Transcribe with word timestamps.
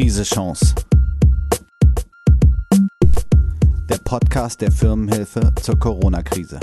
Krise 0.00 0.22
Chance. 0.22 0.74
Der 3.86 3.98
Podcast 4.02 4.62
der 4.62 4.72
Firmenhilfe 4.72 5.52
zur 5.60 5.78
Corona-Krise. 5.78 6.58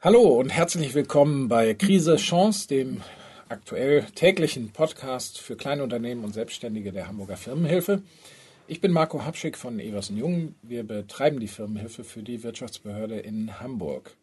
Hallo 0.00 0.38
und 0.38 0.50
herzlich 0.50 0.94
willkommen 0.94 1.48
bei 1.48 1.74
Krise 1.74 2.18
Chance, 2.18 2.68
dem 2.68 3.00
aktuell 3.48 4.04
täglichen 4.14 4.70
Podcast 4.70 5.40
für 5.40 5.56
kleine 5.56 5.82
Unternehmen 5.82 6.22
und 6.22 6.34
Selbstständige 6.34 6.92
der 6.92 7.08
Hamburger 7.08 7.36
Firmenhilfe. 7.36 8.00
Ich 8.68 8.80
bin 8.80 8.92
Marco 8.92 9.24
Habschick 9.24 9.58
von 9.58 9.80
Evers 9.80 10.10
Jung. 10.10 10.54
Wir 10.62 10.84
betreiben 10.84 11.40
die 11.40 11.48
Firmenhilfe 11.48 12.04
für 12.04 12.22
die 12.22 12.44
Wirtschaftsbehörde 12.44 13.18
in 13.18 13.58
Hamburg. 13.58 14.14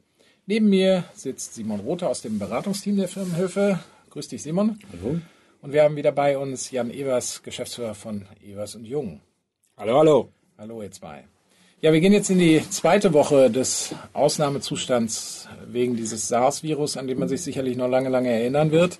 Neben 0.46 0.70
mir 0.70 1.04
sitzt 1.14 1.56
Simon 1.56 1.82
Rother 1.82 2.08
aus 2.08 2.22
dem 2.22 2.40
Beratungsteam 2.40 2.96
der 2.96 3.10
Firmenhilfe. 3.10 3.80
Grüß 4.10 4.28
dich, 4.28 4.42
Simon. 4.42 4.80
Hallo. 4.92 5.22
Und 5.62 5.72
wir 5.72 5.84
haben 5.84 5.96
wieder 5.96 6.12
bei 6.12 6.36
uns 6.36 6.72
Jan 6.72 6.90
Evers, 6.90 7.44
Geschäftsführer 7.44 7.94
von 7.94 8.26
Evers 8.44 8.76
und 8.76 8.86
Jung. 8.86 9.22
Hallo, 9.78 10.00
hallo. 10.00 10.30
Hallo, 10.58 10.82
ihr 10.82 10.92
zwei. 10.92 11.26
Ja, 11.82 11.94
wir 11.94 12.00
gehen 12.00 12.14
jetzt 12.14 12.32
in 12.32 12.40
die 12.40 12.68
zweite 12.72 13.14
Woche 13.14 13.52
des 13.52 13.94
Ausnahmezustands 14.14 15.48
wegen 15.68 15.96
dieses 15.96 16.28
SARS-Virus, 16.28 16.98
an 16.98 17.08
dem 17.08 17.20
man 17.20 17.30
sich 17.30 17.42
sicherlich 17.42 17.78
noch 17.78 17.88
lange, 17.88 18.10
lange 18.10 18.32
erinnern 18.32 18.72
wird. 18.72 18.98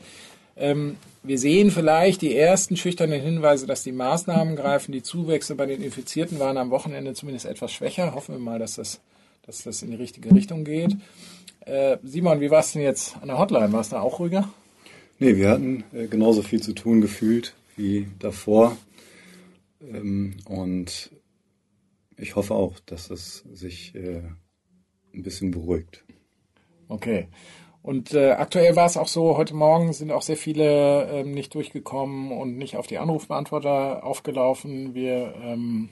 Ähm, 0.56 0.98
wir 1.24 1.40
sehen 1.40 1.72
vielleicht 1.72 2.22
die 2.22 2.36
ersten 2.36 2.78
schüchternen 2.78 3.20
Hinweise, 3.20 3.66
dass 3.66 3.82
die 3.82 3.92
Maßnahmen 3.92 4.56
greifen. 4.56 4.92
Die 4.92 5.02
Zuwächse 5.02 5.56
bei 5.56 5.66
den 5.66 5.82
Infizierten 5.82 6.40
waren 6.40 6.58
am 6.58 6.70
Wochenende 6.70 7.14
zumindest 7.14 7.48
etwas 7.48 7.72
schwächer. 7.72 8.14
Hoffen 8.14 8.36
wir 8.36 8.40
mal, 8.40 8.60
dass 8.60 8.76
das, 8.76 9.02
dass 9.46 9.64
das 9.64 9.82
in 9.82 9.90
die 9.90 9.98
richtige 9.98 10.32
Richtung 10.32 10.64
geht. 10.64 10.96
Äh, 11.62 11.98
Simon, 12.04 12.42
wie 12.42 12.52
war 12.52 12.60
es 12.60 12.74
denn 12.74 12.84
jetzt 12.84 13.18
an 13.22 13.30
der 13.30 13.40
Hotline? 13.40 13.74
War 13.74 13.82
es 13.82 13.90
da 13.90 14.02
auch 14.02 14.20
ruhiger? 14.20 14.48
Nee, 15.22 15.36
wir 15.36 15.50
hatten 15.50 15.84
äh, 15.94 16.08
genauso 16.08 16.42
viel 16.42 16.62
zu 16.62 16.74
tun 16.74 17.02
gefühlt 17.02 17.54
wie 17.76 18.08
davor. 18.20 18.78
Ähm, 19.82 20.38
und 20.46 21.12
ich 22.16 22.38
hoffe 22.38 22.56
auch, 22.56 22.80
dass 22.86 23.10
es 23.10 23.44
sich 23.52 23.94
äh, 23.96 24.22
ein 25.14 25.24
bisschen 25.24 25.52
beruhigt. 25.52 26.06
Okay. 26.88 27.28
Und 27.82 28.14
äh, 28.14 28.32
aktuell 28.32 28.78
war 28.78 28.86
es 28.86 28.96
auch 28.96 29.08
so, 29.08 29.36
heute 29.36 29.56
Morgen 29.56 29.92
sind 29.92 30.12
auch 30.12 30.22
sehr 30.22 30.38
viele 30.38 31.10
ähm, 31.12 31.32
nicht 31.32 31.54
durchgekommen 31.54 32.32
und 32.32 32.58
nicht 32.58 32.78
auf 32.78 32.88
die 32.88 32.98
Anrufbeantworter 32.98 34.06
aufgelaufen. 34.06 34.96
Wir 34.96 35.34
ähm, 35.42 35.90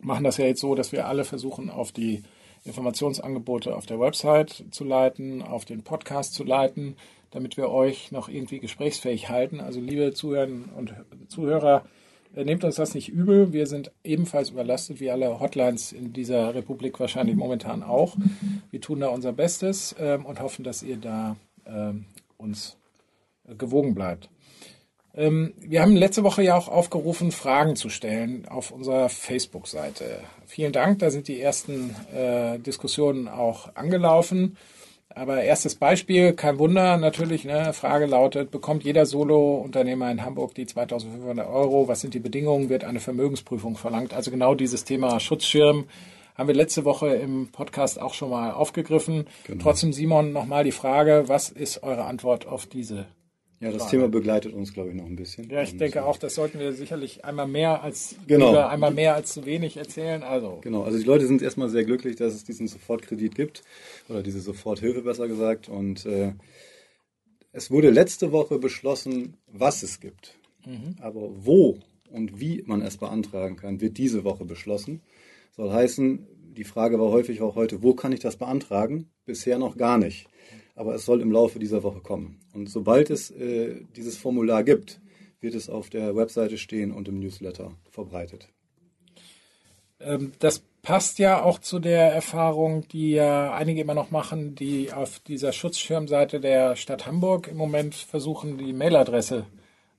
machen 0.00 0.24
das 0.24 0.38
ja 0.38 0.46
jetzt 0.46 0.60
so, 0.60 0.74
dass 0.74 0.90
wir 0.92 1.06
alle 1.06 1.24
versuchen, 1.24 1.68
auf 1.68 1.92
die 1.92 2.22
Informationsangebote 2.64 3.76
auf 3.76 3.84
der 3.84 4.00
Website 4.00 4.64
zu 4.70 4.84
leiten, 4.84 5.42
auf 5.42 5.66
den 5.66 5.82
Podcast 5.82 6.32
zu 6.32 6.44
leiten, 6.44 6.96
damit 7.34 7.56
wir 7.56 7.68
euch 7.68 8.12
noch 8.12 8.28
irgendwie 8.28 8.60
gesprächsfähig 8.60 9.28
halten. 9.28 9.60
Also 9.60 9.80
liebe 9.80 10.14
Zuhörer 10.14 10.48
und 10.76 10.94
Zuhörer, 11.28 11.84
äh, 12.34 12.44
nehmt 12.44 12.64
uns 12.64 12.76
das 12.76 12.94
nicht 12.94 13.08
übel. 13.08 13.52
Wir 13.52 13.66
sind 13.66 13.90
ebenfalls 14.04 14.50
überlastet, 14.50 15.00
wie 15.00 15.10
alle 15.10 15.40
Hotlines 15.40 15.92
in 15.92 16.12
dieser 16.12 16.54
Republik 16.54 16.98
wahrscheinlich 17.00 17.36
momentan 17.36 17.82
auch. 17.82 18.16
Wir 18.70 18.80
tun 18.80 19.00
da 19.00 19.08
unser 19.08 19.32
Bestes 19.32 19.94
ähm, 19.98 20.24
und 20.24 20.40
hoffen, 20.40 20.64
dass 20.64 20.82
ihr 20.82 20.96
da 20.96 21.36
ähm, 21.66 22.06
uns 22.36 22.76
äh, 23.48 23.56
gewogen 23.56 23.94
bleibt. 23.94 24.30
Ähm, 25.16 25.54
wir 25.58 25.82
haben 25.82 25.96
letzte 25.96 26.22
Woche 26.22 26.42
ja 26.42 26.56
auch 26.56 26.68
aufgerufen, 26.68 27.32
Fragen 27.32 27.74
zu 27.74 27.88
stellen 27.88 28.46
auf 28.48 28.70
unserer 28.70 29.08
Facebook-Seite. 29.08 30.20
Vielen 30.46 30.72
Dank, 30.72 31.00
da 31.00 31.10
sind 31.10 31.26
die 31.26 31.40
ersten 31.40 31.94
äh, 32.14 32.58
Diskussionen 32.60 33.26
auch 33.26 33.74
angelaufen. 33.74 34.56
Aber 35.16 35.42
erstes 35.42 35.76
Beispiel, 35.76 36.32
kein 36.32 36.58
Wunder, 36.58 36.96
natürlich, 36.96 37.44
ne, 37.44 37.72
Frage 37.72 38.06
lautet, 38.06 38.50
bekommt 38.50 38.82
jeder 38.82 39.06
Solo-Unternehmer 39.06 40.10
in 40.10 40.24
Hamburg 40.24 40.54
die 40.54 40.66
2500 40.66 41.46
Euro? 41.46 41.86
Was 41.86 42.00
sind 42.00 42.14
die 42.14 42.20
Bedingungen? 42.20 42.68
Wird 42.68 42.82
eine 42.84 42.98
Vermögensprüfung 42.98 43.76
verlangt? 43.76 44.12
Also 44.12 44.32
genau 44.32 44.56
dieses 44.56 44.84
Thema 44.84 45.20
Schutzschirm 45.20 45.84
haben 46.34 46.48
wir 46.48 46.54
letzte 46.54 46.84
Woche 46.84 47.14
im 47.14 47.48
Podcast 47.52 48.00
auch 48.00 48.12
schon 48.12 48.30
mal 48.30 48.50
aufgegriffen. 48.50 49.26
Genau. 49.46 49.62
Trotzdem, 49.62 49.92
Simon, 49.92 50.32
nochmal 50.32 50.64
die 50.64 50.72
Frage, 50.72 51.24
was 51.26 51.48
ist 51.48 51.84
eure 51.84 52.06
Antwort 52.06 52.48
auf 52.48 52.66
diese 52.66 53.06
ja, 53.64 53.72
das 53.72 53.88
Thema 53.88 54.08
begleitet 54.08 54.52
uns, 54.52 54.74
glaube 54.74 54.90
ich, 54.90 54.94
noch 54.94 55.06
ein 55.06 55.16
bisschen. 55.16 55.48
Ja, 55.48 55.62
ich 55.62 55.76
denke 55.76 56.04
auch, 56.04 56.18
das 56.18 56.34
sollten 56.34 56.58
wir 56.58 56.74
sicherlich 56.74 57.24
einmal 57.24 57.48
mehr 57.48 57.82
als 57.82 58.16
genau. 58.26 58.54
einmal 58.58 58.92
mehr 58.92 59.14
als 59.14 59.32
zu 59.32 59.46
wenig 59.46 59.78
erzählen. 59.78 60.22
Also 60.22 60.58
genau, 60.60 60.82
also 60.82 60.98
die 60.98 61.04
Leute 61.04 61.26
sind 61.26 61.40
erstmal 61.40 61.70
sehr 61.70 61.84
glücklich, 61.84 62.16
dass 62.16 62.34
es 62.34 62.44
diesen 62.44 62.68
Sofortkredit 62.68 63.34
gibt 63.34 63.62
oder 64.10 64.22
diese 64.22 64.40
Soforthilfe 64.40 65.00
besser 65.00 65.28
gesagt. 65.28 65.70
Und 65.70 66.04
äh, 66.04 66.32
es 67.52 67.70
wurde 67.70 67.88
letzte 67.88 68.32
Woche 68.32 68.58
beschlossen, 68.58 69.38
was 69.46 69.82
es 69.82 69.98
gibt, 69.98 70.38
mhm. 70.66 70.96
aber 71.00 71.30
wo 71.34 71.78
und 72.10 72.40
wie 72.40 72.62
man 72.66 72.82
es 72.82 72.98
beantragen 72.98 73.56
kann, 73.56 73.80
wird 73.80 73.96
diese 73.96 74.24
Woche 74.24 74.44
beschlossen. 74.44 75.00
Soll 75.56 75.72
heißen, 75.72 76.26
die 76.54 76.64
Frage 76.64 77.00
war 77.00 77.08
häufig 77.08 77.40
auch 77.40 77.54
heute, 77.54 77.82
wo 77.82 77.94
kann 77.94 78.12
ich 78.12 78.20
das 78.20 78.36
beantragen? 78.36 79.08
Bisher 79.24 79.58
noch 79.58 79.78
gar 79.78 79.96
nicht 79.96 80.28
aber 80.74 80.94
es 80.94 81.04
soll 81.04 81.20
im 81.20 81.30
Laufe 81.30 81.58
dieser 81.58 81.82
Woche 81.82 82.00
kommen. 82.00 82.40
Und 82.52 82.68
sobald 82.68 83.10
es 83.10 83.30
äh, 83.30 83.82
dieses 83.96 84.16
Formular 84.16 84.64
gibt, 84.64 85.00
wird 85.40 85.54
es 85.54 85.68
auf 85.68 85.90
der 85.90 86.16
Webseite 86.16 86.58
stehen 86.58 86.90
und 86.92 87.08
im 87.08 87.20
Newsletter 87.20 87.72
verbreitet. 87.90 88.48
Ähm, 90.00 90.32
das 90.38 90.62
passt 90.82 91.18
ja 91.18 91.42
auch 91.42 91.58
zu 91.58 91.78
der 91.78 92.12
Erfahrung, 92.12 92.86
die 92.88 93.12
ja 93.12 93.54
einige 93.54 93.80
immer 93.80 93.94
noch 93.94 94.10
machen, 94.10 94.54
die 94.54 94.92
auf 94.92 95.18
dieser 95.20 95.52
Schutzschirmseite 95.52 96.40
der 96.40 96.76
Stadt 96.76 97.06
Hamburg 97.06 97.48
im 97.48 97.56
Moment 97.56 97.94
versuchen, 97.94 98.58
die 98.58 98.72
Mailadresse 98.72 99.46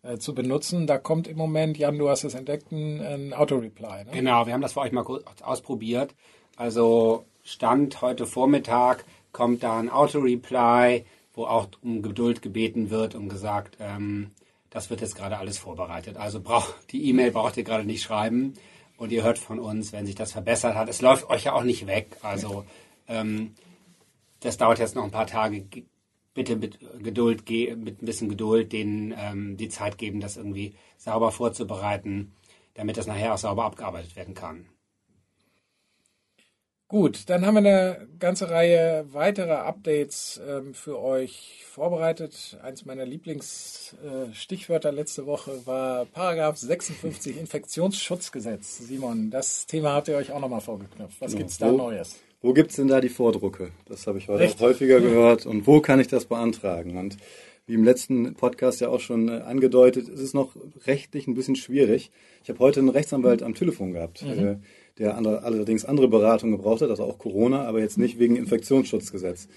äh, 0.03 0.18
zu 0.18 0.36
benutzen. 0.36 0.88
Da 0.88 0.97
kommt 0.97 1.28
im 1.28 1.38
Moment, 1.38 1.78
Jan, 1.78 1.97
du 1.97 2.09
hast 2.09 2.24
es 2.24 2.36
entdeckt, 2.36 2.72
ein, 2.72 3.02
ein 3.02 3.34
Auto-Reply. 3.34 4.06
Ne? 4.06 4.12
Genau, 4.12 4.46
wir 4.46 4.53
haben 4.53 4.62
das 4.62 4.74
für 4.74 4.81
euch 4.81 4.92
mal 4.92 5.06
ausprobiert. 5.42 6.13
Also 6.56 7.25
Stand 7.44 8.02
heute 8.02 8.25
Vormittag 8.25 9.06
kommt 9.35 9.63
da 9.63 9.78
ein 9.78 9.90
Auto-Reply, 9.90 11.03
wo 11.34 11.44
auch 11.44 11.68
um 11.81 12.01
Geduld 12.01 12.41
gebeten 12.41 12.90
wird 12.90 13.16
und 13.16 13.28
gesagt, 13.28 13.75
ähm, 13.81 14.31
das 14.69 14.90
wird 14.90 15.01
jetzt 15.01 15.18
gerade 15.18 15.38
alles 15.38 15.57
vorbereitet. 15.57 16.16
Also 16.16 16.40
braucht 16.40 16.73
die 16.91 17.09
E-Mail 17.09 17.31
braucht 17.31 17.57
ihr 17.57 17.66
gerade 17.66 17.84
nicht 17.84 18.01
schreiben 18.01 18.53
und 18.95 19.12
ihr 19.12 19.24
hört 19.24 19.38
von 19.38 19.59
uns, 19.59 19.91
wenn 19.91 20.06
sich 20.06 20.16
das 20.16 20.31
verbessert 20.31 20.75
hat. 20.75 20.88
Es 20.88 21.01
läuft 21.01 21.29
euch 21.29 21.44
ja 21.44 21.53
auch 21.53 21.63
nicht 21.63 21.85
weg. 21.85 22.16
Also 22.22 22.63
ähm, 23.09 23.56
das 24.40 24.56
dauert 24.56 24.79
jetzt 24.79 24.95
noch 24.95 25.03
ein 25.03 25.12
paar 25.12 25.28
Tage. 25.28 25.66
Bitte 26.34 26.56
mit 26.56 26.79
Geduld, 27.03 27.50
mit 27.50 28.01
ein 28.01 28.06
bisschen 28.06 28.29
Geduld 28.29 28.72
denen 28.72 29.13
ähm, 29.18 29.57
die 29.57 29.68
Zeit 29.68 29.97
geben, 29.97 30.22
das 30.22 30.38
irgendwie 30.38 30.75
sauber 30.97 31.34
vorzubereiten, 31.34 32.31
damit 32.75 32.95
das 32.95 33.06
nachher 33.06 33.34
auch 33.34 33.38
sauber 33.38 33.66
abgearbeitet 33.66 34.16
werden 34.16 34.34
kann. 34.34 34.66
Gut, 36.95 37.23
dann 37.29 37.45
haben 37.45 37.56
wir 37.56 37.59
eine 37.59 38.07
ganze 38.19 38.50
Reihe 38.50 39.06
weiterer 39.11 39.66
Updates 39.66 40.39
ähm, 40.47 40.73
für 40.73 40.97
euch 40.97 41.66
vorbereitet. 41.67 42.57
Eins 42.63 42.85
meiner 42.85 43.06
Lieblingsstichwörter 43.06 44.89
äh, 44.94 44.95
letzte 44.95 45.25
Woche 45.25 45.59
war 45.66 46.06
Paragraph 46.06 46.56
56 46.56 47.38
Infektionsschutzgesetz. 47.38 48.78
Simon, 48.78 49.29
das 49.29 49.66
Thema 49.66 49.91
habt 49.91 50.07
ihr 50.07 50.16
euch 50.16 50.31
auch 50.31 50.39
nochmal 50.39 50.61
vorgeknöpft. 50.61 51.19
Was 51.19 51.31
genau. 51.31 51.39
gibt's 51.39 51.57
da 51.57 51.69
wo, 51.69 51.75
Neues? 51.75 52.16
Wo 52.41 52.53
gibt's 52.53 52.78
denn 52.78 52.88
da 52.88 53.01
die 53.01 53.09
Vordrucke? 53.09 53.72
Das 53.89 54.07
habe 54.07 54.17
ich 54.17 54.29
heute 54.29 54.57
häufiger 54.62 55.01
gehört. 55.01 55.45
Und 55.45 55.67
wo 55.67 55.81
kann 55.81 56.00
ich 56.00 56.07
das 56.07 56.23
beantragen? 56.23 56.95
Und 56.95 57.17
wie 57.67 57.73
im 57.73 57.83
letzten 57.83 58.35
Podcast 58.35 58.79
ja 58.79 58.89
auch 58.89 59.00
schon 59.00 59.27
äh, 59.27 59.41
angedeutet, 59.41 60.07
ist 60.07 60.22
es 60.22 60.33
noch 60.33 60.56
rechtlich 60.85 61.27
ein 61.27 61.33
bisschen 61.33 61.56
schwierig. 61.56 62.12
Ich 62.44 62.50
habe 62.50 62.59
heute 62.59 62.79
einen 62.79 62.89
Rechtsanwalt 62.89 63.41
am 63.44 63.53
Telefon 63.53 63.91
gehabt. 63.91 64.22
Mhm. 64.22 64.47
Äh, 64.47 64.57
der 64.97 65.17
andere, 65.17 65.44
allerdings 65.44 65.85
andere 65.85 66.07
Beratung 66.07 66.51
gebraucht 66.51 66.81
hat, 66.81 66.89
also 66.89 67.03
auch 67.03 67.18
Corona, 67.18 67.65
aber 67.65 67.80
jetzt 67.80 67.97
nicht 67.97 68.19
wegen 68.19 68.36
Infektionsschutzgesetz. 68.36 69.47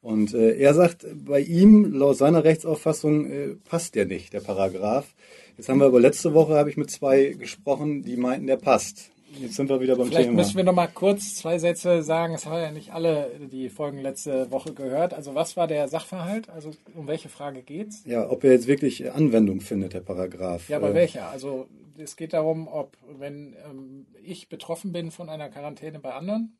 Und 0.00 0.34
äh, 0.34 0.56
er 0.56 0.72
sagt, 0.74 1.06
bei 1.24 1.40
ihm, 1.40 1.92
laut 1.92 2.16
seiner 2.16 2.44
Rechtsauffassung, 2.44 3.30
äh, 3.30 3.48
passt 3.68 3.94
der 3.94 4.06
nicht, 4.06 4.32
der 4.32 4.40
Paragraph. 4.40 5.14
Jetzt 5.56 5.68
haben 5.68 5.80
wir 5.80 5.86
aber 5.86 6.00
letzte 6.00 6.34
Woche, 6.34 6.54
habe 6.54 6.70
ich 6.70 6.76
mit 6.76 6.90
zwei 6.90 7.34
gesprochen, 7.38 8.02
die 8.02 8.16
meinten, 8.16 8.46
der 8.46 8.56
passt. 8.56 9.10
Jetzt 9.40 9.56
sind 9.56 9.68
wir 9.68 9.80
wieder 9.80 9.96
beim 9.96 10.06
Vielleicht 10.06 10.28
Thema. 10.28 10.36
müssen 10.36 10.56
wir 10.56 10.64
noch 10.64 10.74
mal 10.74 10.86
kurz 10.86 11.34
zwei 11.34 11.58
Sätze 11.58 12.02
sagen. 12.02 12.34
Es 12.34 12.46
haben 12.46 12.62
ja 12.62 12.70
nicht 12.70 12.92
alle 12.92 13.30
die 13.52 13.68
Folgen 13.68 13.98
letzte 13.98 14.50
Woche 14.50 14.72
gehört. 14.72 15.12
Also 15.12 15.34
was 15.34 15.56
war 15.56 15.66
der 15.66 15.88
Sachverhalt? 15.88 16.48
Also 16.48 16.70
um 16.94 17.06
welche 17.06 17.28
Frage 17.28 17.62
geht's? 17.62 18.02
Ja, 18.06 18.30
ob 18.30 18.44
er 18.44 18.52
jetzt 18.52 18.66
wirklich 18.66 19.10
Anwendung 19.12 19.60
findet, 19.60 19.92
der 19.92 20.00
Paragraph. 20.00 20.68
Ja, 20.68 20.76
aber 20.78 20.90
äh, 20.90 20.94
welcher? 20.94 21.28
Also 21.28 21.66
es 21.98 22.16
geht 22.16 22.32
darum, 22.32 22.68
ob, 22.68 22.96
wenn 23.18 23.56
ähm, 23.68 24.06
ich 24.22 24.48
betroffen 24.48 24.92
bin 24.92 25.10
von 25.10 25.28
einer 25.28 25.48
Quarantäne 25.48 25.98
bei 25.98 26.12
anderen. 26.14 26.56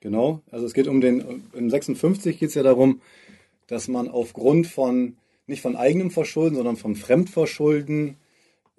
Genau, 0.00 0.42
also 0.50 0.64
es 0.64 0.74
geht 0.74 0.86
um 0.86 1.00
den, 1.00 1.44
im 1.52 1.70
56 1.70 2.38
geht 2.38 2.50
es 2.50 2.54
ja 2.54 2.62
darum, 2.62 3.00
dass 3.66 3.88
man 3.88 4.08
aufgrund 4.08 4.66
von, 4.66 5.16
nicht 5.46 5.62
von 5.62 5.76
eigenem 5.76 6.10
Verschulden, 6.10 6.56
sondern 6.56 6.76
von 6.76 6.94
Fremdverschulden 6.94 8.16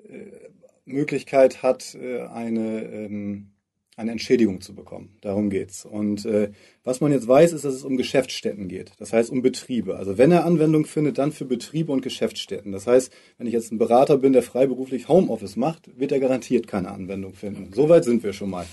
äh, 0.07 0.49
Möglichkeit 0.85 1.61
hat, 1.61 1.95
äh, 1.95 2.21
eine, 2.21 2.83
ähm, 2.83 3.51
eine 3.99 4.11
Entschädigung 4.11 4.61
zu 4.61 4.73
bekommen. 4.73 5.09
Darum 5.21 5.49
geht's. 5.49 5.85
Und 5.85 6.25
äh, 6.25 6.51
was 6.83 7.01
man 7.01 7.11
jetzt 7.11 7.27
weiß, 7.27 7.51
ist, 7.51 7.65
dass 7.65 7.73
es 7.73 7.83
um 7.83 7.97
Geschäftsstätten 7.97 8.67
geht. 8.67 8.91
Das 8.97 9.11
heißt 9.11 9.29
um 9.29 9.41
Betriebe. 9.41 9.97
Also 9.97 10.17
wenn 10.17 10.31
er 10.31 10.45
Anwendung 10.45 10.85
findet, 10.85 11.17
dann 11.17 11.31
für 11.31 11.45
Betriebe 11.45 11.91
und 11.91 12.01
Geschäftsstätten. 12.01 12.71
Das 12.71 12.87
heißt, 12.87 13.11
wenn 13.37 13.47
ich 13.47 13.53
jetzt 13.53 13.71
ein 13.71 13.77
Berater 13.77 14.17
bin, 14.17 14.33
der 14.33 14.41
freiberuflich 14.41 15.09
Homeoffice 15.09 15.57
macht, 15.57 15.99
wird 15.99 16.11
er 16.11 16.19
garantiert 16.19 16.67
keine 16.67 16.91
Anwendung 16.91 17.33
finden. 17.33 17.71
Soweit 17.73 18.05
sind 18.05 18.23
wir 18.23 18.33
schon 18.33 18.49
mal. 18.49 18.65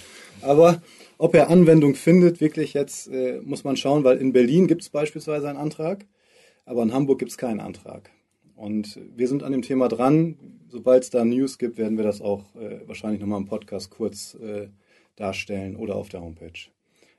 Aber 0.42 0.80
ob 1.18 1.34
er 1.34 1.50
Anwendung 1.50 1.94
findet, 1.94 2.40
wirklich 2.40 2.72
jetzt 2.72 3.08
äh, 3.08 3.40
muss 3.42 3.64
man 3.64 3.76
schauen, 3.76 4.04
weil 4.04 4.18
in 4.18 4.32
Berlin 4.32 4.68
gibt 4.68 4.82
es 4.82 4.90
beispielsweise 4.90 5.48
einen 5.48 5.58
Antrag, 5.58 6.06
aber 6.64 6.82
in 6.84 6.92
Hamburg 6.92 7.18
gibt 7.18 7.32
es 7.32 7.38
keinen 7.38 7.60
Antrag. 7.60 8.10
Und 8.54 8.98
wir 9.14 9.28
sind 9.28 9.42
an 9.42 9.52
dem 9.52 9.62
Thema 9.62 9.88
dran. 9.88 10.36
Sobald 10.68 11.02
es 11.02 11.10
da 11.10 11.24
News 11.24 11.58
gibt, 11.58 11.78
werden 11.78 11.96
wir 11.96 12.04
das 12.04 12.20
auch 12.20 12.54
äh, 12.54 12.80
wahrscheinlich 12.86 13.20
nochmal 13.20 13.40
im 13.40 13.46
Podcast 13.46 13.90
kurz 13.90 14.34
äh, 14.34 14.68
darstellen 15.16 15.76
oder 15.76 15.96
auf 15.96 16.08
der 16.08 16.20
Homepage. 16.20 16.70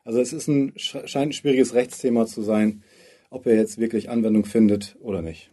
Also 0.03 0.21
es 0.21 0.31
ist 0.31 0.47
ein, 0.47 0.73
scheint 0.77 1.15
ein 1.15 1.33
schwieriges 1.33 1.73
Rechtsthema 1.73 2.25
zu 2.25 2.41
sein, 2.41 2.83
ob 3.29 3.45
er 3.45 3.55
jetzt 3.55 3.77
wirklich 3.77 4.09
Anwendung 4.09 4.45
findet 4.45 4.95
oder 5.01 5.21
nicht. 5.21 5.51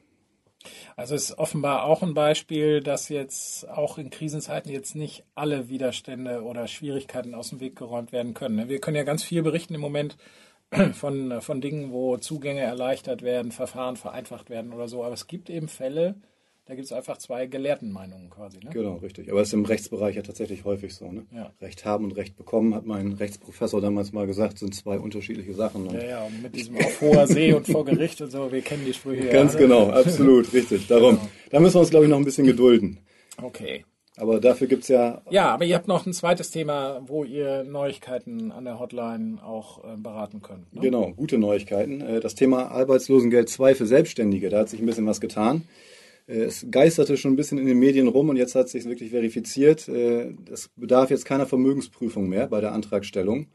Also 0.96 1.14
es 1.14 1.30
ist 1.30 1.38
offenbar 1.38 1.84
auch 1.84 2.02
ein 2.02 2.14
Beispiel, 2.14 2.80
dass 2.80 3.08
jetzt 3.08 3.68
auch 3.68 3.98
in 3.98 4.10
Krisenzeiten 4.10 4.72
jetzt 4.72 4.94
nicht 4.94 5.24
alle 5.34 5.68
Widerstände 5.68 6.42
oder 6.42 6.66
Schwierigkeiten 6.66 7.34
aus 7.34 7.50
dem 7.50 7.60
Weg 7.60 7.76
geräumt 7.76 8.12
werden 8.12 8.34
können. 8.34 8.68
Wir 8.68 8.80
können 8.80 8.96
ja 8.96 9.02
ganz 9.02 9.22
viel 9.22 9.42
berichten 9.42 9.74
im 9.74 9.80
Moment 9.80 10.16
von, 10.92 11.40
von 11.40 11.60
Dingen, 11.60 11.92
wo 11.92 12.16
Zugänge 12.16 12.60
erleichtert 12.60 13.22
werden, 13.22 13.52
Verfahren 13.52 13.96
vereinfacht 13.96 14.50
werden 14.50 14.72
oder 14.72 14.88
so. 14.88 15.04
Aber 15.04 15.14
es 15.14 15.26
gibt 15.26 15.50
eben 15.50 15.68
Fälle, 15.68 16.14
da 16.66 16.74
gibt 16.74 16.86
es 16.86 16.92
einfach 16.92 17.18
zwei 17.18 17.46
Gelehrtenmeinungen 17.46 18.30
quasi. 18.30 18.58
Ne? 18.58 18.70
Genau, 18.72 18.94
richtig. 18.96 19.30
Aber 19.30 19.42
es 19.42 19.48
ist 19.48 19.54
im 19.54 19.66
Rechtsbereich 19.66 20.16
ja 20.16 20.22
tatsächlich 20.22 20.64
häufig 20.64 20.94
so. 20.94 21.12
Ne? 21.12 21.26
Ja. 21.34 21.52
Recht 21.60 21.84
haben 21.84 22.04
und 22.04 22.12
Recht 22.12 22.36
bekommen, 22.36 22.74
hat 22.74 22.86
mein 22.86 23.12
Rechtsprofessor 23.12 23.82
damals 23.82 24.12
mal 24.12 24.26
gesagt, 24.26 24.58
sind 24.58 24.74
zwei 24.74 24.98
unterschiedliche 24.98 25.52
Sachen. 25.52 25.90
ja, 25.90 26.02
ja, 26.02 26.24
und 26.24 26.42
mit 26.42 26.54
diesem 26.54 26.76
auf 26.76 27.00
hoher 27.02 27.26
See 27.26 27.52
und 27.52 27.66
vor 27.66 27.84
Gericht 27.84 28.22
und 28.22 28.30
so, 28.30 28.50
wir 28.50 28.62
kennen 28.62 28.84
die 28.86 28.94
Sprüche. 28.94 29.28
Ganz 29.28 29.52
ja, 29.54 29.60
genau, 29.60 29.90
absolut, 29.90 30.52
richtig. 30.54 30.86
Darum, 30.86 31.16
genau. 31.16 31.28
da 31.50 31.60
müssen 31.60 31.74
wir 31.74 31.80
uns, 31.80 31.90
glaube 31.90 32.06
ich, 32.06 32.10
noch 32.10 32.18
ein 32.18 32.24
bisschen 32.24 32.46
gedulden. 32.46 32.98
Okay. 33.42 33.84
Aber 34.16 34.38
dafür 34.38 34.68
gibt 34.68 34.84
es 34.84 34.88
ja. 34.88 35.22
Ja, 35.28 35.48
aber 35.48 35.64
ihr 35.64 35.74
habt 35.74 35.88
noch 35.88 36.06
ein 36.06 36.12
zweites 36.12 36.50
Thema, 36.50 37.02
wo 37.04 37.24
ihr 37.24 37.64
Neuigkeiten 37.64 38.52
an 38.52 38.64
der 38.64 38.78
Hotline 38.78 39.38
auch 39.44 39.82
äh, 39.82 39.96
beraten 39.96 40.40
könnt. 40.40 40.72
Ne? 40.72 40.82
Genau, 40.82 41.12
gute 41.12 41.36
Neuigkeiten. 41.36 42.00
Äh, 42.00 42.20
das 42.20 42.36
Thema 42.36 42.70
Arbeitslosengeld 42.70 43.48
2 43.48 43.74
für 43.74 43.86
Selbstständige, 43.86 44.50
da 44.50 44.60
hat 44.60 44.68
sich 44.68 44.80
ein 44.80 44.86
bisschen 44.86 45.06
was 45.06 45.20
getan. 45.20 45.64
Äh, 46.26 46.42
es 46.44 46.66
geisterte 46.70 47.16
schon 47.16 47.32
ein 47.32 47.36
bisschen 47.36 47.58
in 47.58 47.66
den 47.66 47.78
Medien 47.78 48.08
rum 48.08 48.28
und 48.28 48.36
jetzt 48.36 48.54
hat 48.54 48.66
es 48.66 48.72
sich 48.72 48.84
wirklich 48.84 49.10
verifiziert. 49.10 49.88
Äh, 49.88 50.34
es 50.50 50.68
bedarf 50.76 51.10
jetzt 51.10 51.24
keiner 51.24 51.46
Vermögensprüfung 51.46 52.28
mehr 52.28 52.46
bei 52.48 52.60
der 52.60 52.72
Antragstellung. 52.72 53.48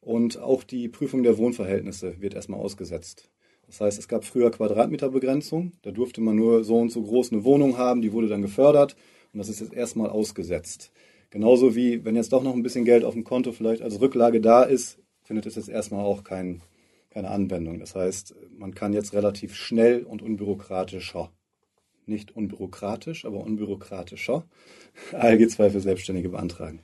Und 0.00 0.38
auch 0.38 0.62
die 0.62 0.88
Prüfung 0.88 1.22
der 1.22 1.38
Wohnverhältnisse 1.38 2.20
wird 2.20 2.34
erstmal 2.34 2.60
ausgesetzt. 2.60 3.28
Das 3.66 3.80
heißt, 3.80 3.98
es 3.98 4.08
gab 4.08 4.24
früher 4.24 4.50
Quadratmeterbegrenzung. 4.50 5.72
Da 5.82 5.90
durfte 5.90 6.20
man 6.20 6.36
nur 6.36 6.64
so 6.64 6.78
und 6.78 6.90
so 6.90 7.02
groß 7.02 7.32
eine 7.32 7.44
Wohnung 7.44 7.76
haben. 7.76 8.00
Die 8.00 8.12
wurde 8.12 8.28
dann 8.28 8.40
gefördert. 8.40 8.96
Und 9.32 9.38
das 9.38 9.50
ist 9.50 9.60
jetzt 9.60 9.74
erstmal 9.74 10.08
ausgesetzt. 10.08 10.90
Genauso 11.30 11.76
wie, 11.76 12.04
wenn 12.04 12.16
jetzt 12.16 12.32
doch 12.32 12.42
noch 12.42 12.54
ein 12.54 12.62
bisschen 12.62 12.86
Geld 12.86 13.04
auf 13.04 13.12
dem 13.12 13.24
Konto 13.24 13.52
vielleicht 13.52 13.82
als 13.82 14.00
Rücklage 14.00 14.40
da 14.40 14.62
ist, 14.62 14.98
findet 15.22 15.44
es 15.44 15.56
jetzt 15.56 15.68
erstmal 15.68 16.02
auch 16.02 16.24
kein, 16.24 16.62
keine 17.10 17.28
Anwendung. 17.28 17.78
Das 17.78 17.94
heißt, 17.94 18.34
man 18.56 18.74
kann 18.74 18.94
jetzt 18.94 19.12
relativ 19.12 19.54
schnell 19.54 20.04
und 20.04 20.22
unbürokratischer 20.22 21.30
nicht 22.08 22.34
unbürokratisch, 22.36 23.24
aber 23.24 23.38
unbürokratischer 23.38 24.44
ALG 25.12 25.50
2 25.50 25.70
für 25.70 25.80
Selbstständige 25.80 26.28
beantragen. 26.28 26.80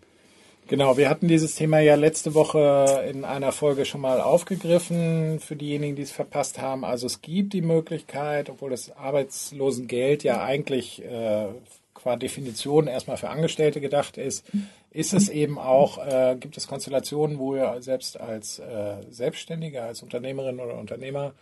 Genau, 0.67 0.97
wir 0.97 1.11
hatten 1.11 1.29
dieses 1.29 1.57
Thema 1.57 1.81
ja 1.81 1.95
letzte 1.95 2.33
Woche 2.33 3.05
in 3.11 3.27
einer 3.27 3.53
Folge 3.53 3.85
schon 3.85 4.01
mal 4.01 4.23
aufgegriffen 4.23 5.39
für 5.39 5.57
diejenigen, 5.57 5.95
die 5.95 6.03
es 6.03 6.11
verpasst 6.11 6.59
haben. 6.59 6.87
Also 6.87 7.07
es 7.07 7.21
gibt 7.21 7.53
die 7.53 7.61
Möglichkeit, 7.61 8.49
obwohl 8.49 8.71
das 8.71 8.91
Arbeitslosengeld 8.97 10.23
ja 10.23 10.43
eigentlich 10.43 11.05
äh, 11.05 11.49
qua 11.93 12.17
Definition 12.17 12.87
erstmal 12.87 13.19
für 13.19 13.29
Angestellte 13.29 13.83
gedacht 13.83 14.17
ist, 14.17 14.45
ist 14.91 15.13
es 15.13 15.29
eben 15.29 15.59
auch, 15.59 15.99
äh, 15.99 16.37
gibt 16.41 16.57
es 16.57 16.67
Konstellationen, 16.67 17.39
wo 17.39 17.57
ihr 17.57 17.77
selbst 17.81 18.19
als 18.19 18.59
äh, 18.59 19.03
Selbstständiger, 19.11 19.85
als 19.85 20.03
Unternehmerin 20.03 20.61
oder 20.61 20.79
Unternehmer 20.79 21.35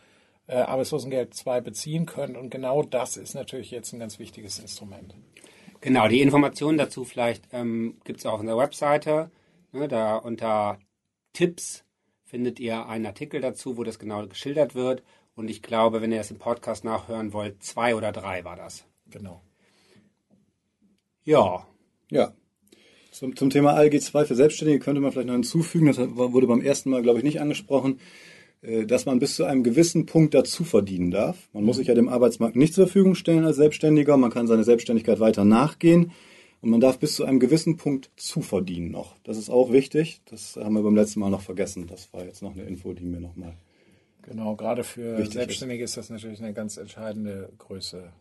äh, 0.46 0.56
Arbeitslosengeld 0.56 1.34
2 1.34 1.60
beziehen 1.60 2.06
könnt. 2.06 2.36
Und 2.36 2.50
genau 2.50 2.82
das 2.82 3.16
ist 3.16 3.34
natürlich 3.34 3.70
jetzt 3.70 3.92
ein 3.92 4.00
ganz 4.00 4.18
wichtiges 4.18 4.58
Instrument. 4.58 5.14
Genau, 5.80 6.06
die 6.08 6.20
Informationen 6.20 6.78
dazu 6.78 7.04
vielleicht 7.04 7.44
ähm, 7.52 7.96
gibt 8.04 8.20
es 8.20 8.26
auch 8.26 8.34
auf 8.34 8.44
der 8.44 8.56
Webseite. 8.56 9.30
Ne, 9.72 9.88
da 9.88 10.16
unter 10.16 10.78
Tipps 11.32 11.84
findet 12.24 12.60
ihr 12.60 12.86
einen 12.86 13.06
Artikel 13.06 13.40
dazu, 13.40 13.76
wo 13.76 13.84
das 13.84 13.98
genau 13.98 14.26
geschildert 14.26 14.74
wird. 14.74 15.02
Und 15.34 15.48
ich 15.48 15.62
glaube, 15.62 16.00
wenn 16.00 16.12
ihr 16.12 16.18
das 16.18 16.30
im 16.30 16.38
Podcast 16.38 16.84
nachhören 16.84 17.32
wollt, 17.32 17.62
zwei 17.62 17.94
oder 17.94 18.12
drei 18.12 18.44
war 18.44 18.56
das. 18.56 18.84
Genau. 19.10 19.42
Ja. 21.24 21.66
Ja. 22.10 22.32
Zum, 23.10 23.36
zum 23.36 23.50
Thema 23.50 23.74
ALG 23.74 24.00
2 24.00 24.24
für 24.24 24.34
Selbstständige 24.34 24.78
könnte 24.78 25.00
man 25.00 25.12
vielleicht 25.12 25.28
noch 25.28 25.34
hinzufügen, 25.34 25.86
das 25.86 25.98
wurde 25.98 26.46
beim 26.46 26.62
ersten 26.62 26.90
Mal, 26.90 27.02
glaube 27.02 27.18
ich, 27.18 27.24
nicht 27.24 27.40
angesprochen. 27.40 28.00
Äh, 28.62 28.86
dass 28.86 29.06
man 29.06 29.18
bis 29.18 29.34
zu 29.36 29.44
einem 29.44 29.62
gewissen 29.62 30.06
Punkt 30.06 30.34
dazu 30.34 30.64
verdienen 30.64 31.10
darf. 31.10 31.48
Man 31.52 31.64
muss 31.64 31.76
sich 31.76 31.88
ja 31.88 31.94
dem 31.94 32.08
Arbeitsmarkt 32.08 32.56
nicht 32.56 32.74
zur 32.74 32.86
Verfügung 32.86 33.14
stellen 33.14 33.44
als 33.44 33.56
Selbstständiger, 33.56 34.16
man 34.16 34.30
kann 34.30 34.46
seine 34.46 34.64
Selbstständigkeit 34.64 35.20
weiter 35.20 35.44
nachgehen 35.44 36.12
und 36.60 36.70
man 36.70 36.80
darf 36.80 36.98
bis 36.98 37.16
zu 37.16 37.24
einem 37.24 37.40
gewissen 37.40 37.76
Punkt 37.76 38.10
zuverdienen 38.16 38.92
noch. 38.92 39.16
Das 39.24 39.36
ist 39.36 39.50
auch 39.50 39.72
wichtig, 39.72 40.20
das 40.26 40.56
haben 40.56 40.74
wir 40.74 40.82
beim 40.82 40.94
letzten 40.94 41.20
Mal 41.20 41.30
noch 41.30 41.40
vergessen. 41.40 41.88
Das 41.88 42.12
war 42.12 42.24
jetzt 42.24 42.42
noch 42.42 42.52
eine 42.52 42.62
Info, 42.62 42.92
die 42.92 43.04
mir 43.04 43.20
nochmal. 43.20 43.54
Genau, 44.22 44.54
gerade 44.54 44.84
für 44.84 45.26
Selbstständige 45.26 45.82
ist. 45.82 45.90
ist 45.90 45.96
das 45.96 46.10
natürlich 46.10 46.40
eine 46.40 46.52
ganz 46.52 46.76
entscheidende 46.76 47.50
Größe. 47.58 48.12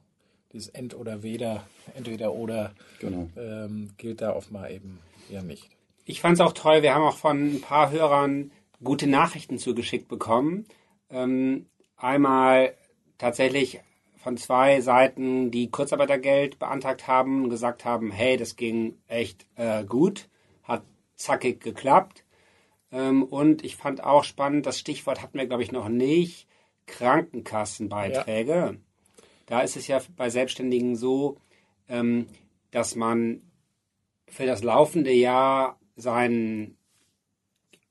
Dieses 0.51 0.69
End 0.69 0.95
oder 0.95 1.21
Weder, 1.21 1.67
entweder 1.95 2.33
oder, 2.33 2.73
genau. 2.99 3.29
ähm, 3.37 3.91
gilt 3.97 4.21
da 4.21 4.35
offenbar 4.35 4.71
eben 4.71 4.99
ja 5.29 5.43
nicht. 5.43 5.69
Ich 6.05 6.19
fand 6.19 6.33
es 6.33 6.41
auch 6.41 6.53
toll, 6.53 6.81
wir 6.81 6.95
haben 6.95 7.03
auch 7.03 7.15
von 7.15 7.55
ein 7.55 7.61
paar 7.61 7.91
Hörern 7.91 8.51
gute 8.83 9.07
Nachrichten 9.07 9.57
zugeschickt 9.57 10.07
bekommen. 10.07 10.65
Ähm, 11.09 11.67
einmal 11.95 12.75
tatsächlich 13.17 13.81
von 14.15 14.37
zwei 14.37 14.81
Seiten, 14.81 15.51
die 15.51 15.71
Kurzarbeitergeld 15.71 16.59
beantragt 16.59 17.07
haben 17.07 17.43
und 17.43 17.49
gesagt 17.49 17.85
haben, 17.85 18.11
hey, 18.11 18.37
das 18.37 18.55
ging 18.55 18.97
echt 19.07 19.47
äh, 19.55 19.83
gut, 19.83 20.29
hat 20.63 20.83
zackig 21.15 21.59
geklappt. 21.61 22.23
Ähm, 22.91 23.23
und 23.23 23.63
ich 23.63 23.75
fand 23.75 24.03
auch 24.03 24.23
spannend, 24.23 24.65
das 24.65 24.79
Stichwort 24.79 25.21
hatten 25.21 25.37
wir, 25.37 25.47
glaube 25.47 25.63
ich, 25.63 25.71
noch 25.71 25.89
nicht, 25.89 26.47
Krankenkassenbeiträge. 26.85 28.53
Ja. 28.53 28.73
Da 29.45 29.61
ist 29.61 29.75
es 29.75 29.87
ja 29.87 29.99
bei 30.15 30.29
Selbstständigen 30.29 30.95
so, 30.95 31.37
ähm, 31.87 32.27
dass 32.69 32.95
man 32.95 33.41
für 34.27 34.45
das 34.45 34.63
laufende 34.63 35.11
Jahr 35.11 35.79
seinen 35.95 36.77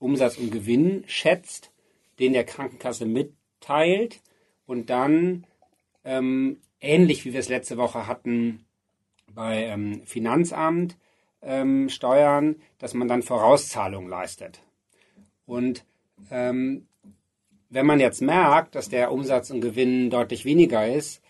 Umsatz 0.01 0.37
und 0.37 0.51
Gewinn 0.51 1.03
schätzt, 1.07 1.71
den 2.19 2.33
der 2.33 2.43
Krankenkasse 2.43 3.05
mitteilt 3.05 4.21
und 4.65 4.89
dann 4.89 5.45
ähm, 6.03 6.57
ähnlich 6.79 7.23
wie 7.23 7.33
wir 7.33 7.39
es 7.39 7.49
letzte 7.49 7.77
Woche 7.77 8.07
hatten 8.07 8.65
bei 9.33 9.63
ähm, 9.65 10.01
Finanzamt 10.05 10.97
ähm, 11.41 11.89
Steuern, 11.89 12.55
dass 12.79 12.93
man 12.93 13.07
dann 13.07 13.21
Vorauszahlungen 13.21 14.09
leistet. 14.09 14.61
Und 15.45 15.85
ähm, 16.29 16.87
wenn 17.69 17.85
man 17.85 17.99
jetzt 17.99 18.21
merkt, 18.21 18.75
dass 18.75 18.89
der 18.89 19.11
Umsatz 19.11 19.49
und 19.51 19.61
Gewinn 19.61 20.09
deutlich 20.09 20.45
weniger 20.45 20.87
ist, 20.87 21.21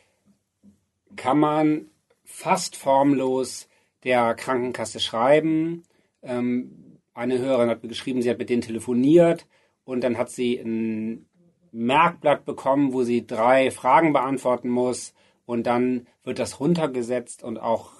kann 1.16 1.40
man 1.40 1.92
fast 2.24 2.76
formlos 2.76 3.68
der 4.04 4.34
Krankenkasse 4.34 5.00
schreiben, 5.00 5.84
ähm, 6.24 6.81
eine 7.14 7.40
Hörerin 7.40 7.70
hat 7.70 7.84
mir 7.84 7.90
geschrieben, 7.90 8.22
sie 8.22 8.30
hat 8.30 8.38
mit 8.38 8.50
denen 8.50 8.62
telefoniert 8.62 9.48
und 9.84 10.04
dann 10.04 10.18
hat 10.18 10.30
sie 10.30 10.60
ein 10.60 11.26
Merkblatt 11.72 12.46
bekommen, 12.46 12.94
wo 12.94 13.04
sie 13.04 13.26
drei 13.26 13.72
Fragen 13.72 14.14
beantworten 14.14 14.70
muss 14.70 15.14
und 15.46 15.68
dann 15.68 16.08
wird 16.24 16.40
das 16.40 16.60
runtergesetzt 16.60 17.44
und 17.44 17.58
auch 17.58 17.92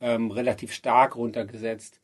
ähm, 0.00 0.30
relativ 0.30 0.72
stark 0.72 1.16
runtergesetzt. 1.16 2.00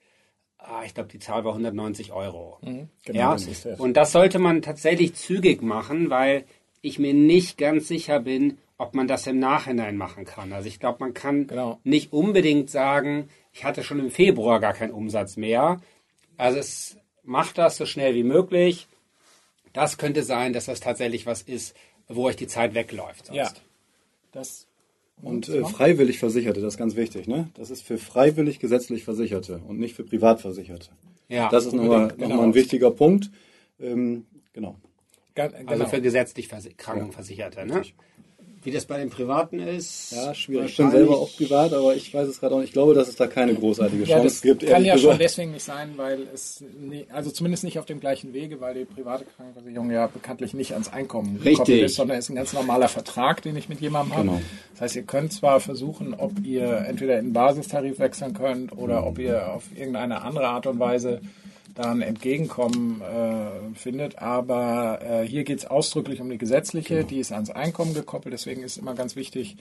Ah, 0.59 0.83
ich 0.85 0.95
glaube, 0.95 1.11
die 1.11 1.19
Zahl 1.19 1.45
war 1.45 1.53
190 1.53 2.13
Euro. 2.13 2.59
Mhm, 2.63 2.89
genau, 3.05 3.19
ja? 3.19 3.33
Das 3.33 3.47
ist 3.47 3.67
das. 3.67 3.79
Und 3.79 3.97
das 3.97 4.13
sollte 4.13 4.39
man 4.39 4.63
tatsächlich 4.63 5.15
zügig 5.15 5.63
machen, 5.63 6.09
weil 6.11 6.45
ich 6.81 6.99
mir 6.99 7.15
nicht 7.15 7.59
ganz 7.59 7.89
sicher 7.89 8.21
bin, 8.21 8.59
ob 8.77 8.95
man 8.95 9.07
das 9.07 9.27
im 9.27 9.39
Nachhinein 9.39 9.97
machen 9.97 10.25
kann. 10.25 10.53
Also 10.53 10.69
ich 10.69 10.81
glaube, 10.81 10.99
man 11.01 11.15
kann 11.15 11.47
genau. 11.47 11.81
nicht 11.85 12.13
unbedingt 12.13 12.71
sagen, 12.71 13.29
ich 13.53 13.65
hatte 13.65 13.83
schon 13.83 14.01
im 14.01 14.11
Februar 14.11 14.59
gar 14.59 14.73
keinen 14.73 14.93
Umsatz 14.93 15.37
mehr, 15.37 15.81
also 16.37 16.59
es 16.59 16.97
macht 17.23 17.59
das 17.59 17.77
so 17.77 17.87
schnell 17.87 18.15
wie 18.15 18.25
möglich. 18.25 18.87
Das 19.73 19.99
könnte 19.99 20.23
sein, 20.23 20.53
dass 20.53 20.67
das 20.67 20.81
tatsächlich 20.81 21.27
was 21.27 21.43
ist, 21.43 21.77
wo 22.09 22.27
euch 22.27 22.37
die 22.37 22.47
Zeit 22.47 22.75
wegläuft. 22.75 23.27
Sonst. 23.27 23.37
Ja. 23.37 23.53
Das 24.33 24.67
und 25.23 25.49
äh, 25.49 25.65
freiwillig 25.65 26.19
Versicherte, 26.19 26.61
das 26.61 26.75
ist 26.75 26.79
ganz 26.79 26.97
wichtig. 26.97 27.29
Ne? 27.29 27.49
Das 27.55 27.71
ist 27.71 27.83
für 27.83 27.99
freiwillig 27.99 28.59
gesetzlich 28.59 29.05
Versicherte 29.05 29.61
und 29.67 29.79
nicht 29.79 29.95
für 29.95 30.05
Privatversicherte. 30.05 30.91
Ja, 31.29 31.49
das 31.49 31.67
ist 31.67 31.73
nochmal 31.73 32.09
genau. 32.09 32.37
noch 32.37 32.43
ein 32.43 32.55
wichtiger 32.55 32.91
Punkt. 32.91 33.31
Ähm, 33.81 34.27
genau. 34.53 34.77
Also 35.37 35.57
genau. 35.57 35.71
Also 35.71 35.87
für 35.87 36.01
gesetzlich 36.01 36.49
Krankenversicherte, 36.77 37.65
ne? 37.67 37.83
Wie 38.65 38.71
das 38.71 38.87
bei 38.87 38.97
den 38.99 39.11
Privaten 39.11 39.61
ist. 39.61 40.13
Ja, 40.13 40.35
schwierig. 40.35 40.71
Ich 40.71 40.77
bin 40.79 40.91
selber 40.91 41.19
auch 41.19 41.31
privat, 41.37 41.75
aber 41.75 41.95
ich 41.95 42.13
weiß 42.15 42.27
es 42.27 42.41
gerade 42.41 42.55
auch 42.55 42.61
nicht. 42.61 42.69
Ich 42.69 42.73
glaube, 42.73 42.95
dass 42.95 43.09
es 43.09 43.17
da 43.17 43.27
keine 43.27 43.55
großartige 43.55 44.05
Chance 44.05 44.19
ja, 44.19 44.25
das 44.25 44.41
gibt. 44.41 44.67
Kann 44.67 44.85
ja 44.85 44.95
gesagt. 44.95 45.13
schon 45.13 45.19
deswegen 45.19 45.53
nicht 45.53 45.65
sein, 45.65 45.93
weil 45.97 46.27
es, 46.33 46.65
nie, 46.81 47.05
also 47.13 47.31
zumindest 47.31 47.65
nicht 47.65 47.79
auf 47.79 47.85
dem 47.85 48.01
gleichen 48.01 48.33
Wege, 48.33 48.63
weil 48.63 48.75
die 48.75 48.85
private 48.87 49.27
Krankenversicherung 49.37 49.91
ja 49.91 50.07
bekanntlich 50.07 50.55
nicht 50.55 50.73
ans 50.73 50.91
Einkommen 50.91 51.41
gekoppelt 51.43 51.83
ist, 51.83 51.97
sondern 51.97 52.17
es 52.17 52.25
ist 52.25 52.31
ein 52.31 52.37
ganz 52.37 52.55
normaler 52.55 52.89
Vertrag, 52.89 53.43
den 53.43 53.55
ich 53.57 53.69
mit 53.69 53.83
jemandem 53.83 54.17
habe. 54.17 54.29
Genau. 54.29 54.41
Das 54.73 54.81
heißt, 54.81 54.97
ihr 54.97 55.03
könnt 55.03 55.35
zwar 55.35 55.61
versuchen, 55.61 56.15
ob 56.15 56.33
ihr 56.43 56.87
entweder 56.89 57.19
in 57.19 57.27
den 57.27 57.33
Basistarif 57.35 57.99
wechseln 57.99 58.33
könnt 58.33 58.73
oder 58.73 59.07
ob 59.07 59.19
ihr 59.19 59.53
auf 59.53 59.65
irgendeine 59.77 60.23
andere 60.23 60.49
Art 60.49 60.67
und 60.67 60.79
Weise 60.79 61.21
da 61.75 61.91
ein 61.91 62.03
Entgegenkommen 62.03 63.01
äh, 63.01 63.75
findet. 63.75 64.19
Aber 64.19 65.01
äh, 65.03 65.27
hier 65.27 65.45
geht 65.45 65.59
es 65.59 65.67
ausdrücklich 65.67 66.21
um 66.21 66.31
die 66.31 66.39
gesetzliche, 66.39 66.97
genau. 66.97 67.09
die 67.09 67.19
ist 67.19 67.33
ans 67.33 67.51
Einkommen 67.51 67.95
gekoppelt. 67.95 68.33
Deswegen 68.33 68.63
ist 68.63 68.77
immer 68.77 68.95
ganz 68.95 69.17
wichtig, 69.17 69.57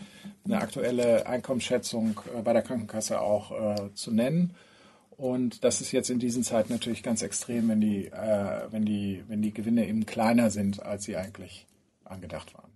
eine 0.46 0.60
aktuelle 0.60 1.26
Einkommensschätzung 1.28 2.20
äh, 2.38 2.42
bei 2.42 2.54
der 2.54 2.62
Krankenkasse 2.62 3.20
auch 3.20 3.52
äh, 3.52 3.94
zu 3.94 4.12
nennen. 4.12 4.56
Und 5.18 5.64
das 5.64 5.82
ist 5.82 5.92
jetzt 5.92 6.10
in 6.10 6.20
diesen 6.20 6.44
Zeiten 6.44 6.72
natürlich 6.74 7.04
ganz 7.04 7.22
extrem, 7.22 7.70
wenn 7.70 7.82
die, 7.82 8.08
äh, 8.08 8.68
wenn 8.72 8.86
die, 8.86 9.24
wenn 9.28 9.42
die 9.42 9.54
Gewinne 9.54 9.88
eben 9.88 10.06
kleiner 10.06 10.50
sind, 10.50 10.84
als 10.84 11.04
sie 11.04 11.18
eigentlich 11.18 11.68
angedacht 12.04 12.54
waren. 12.54 12.72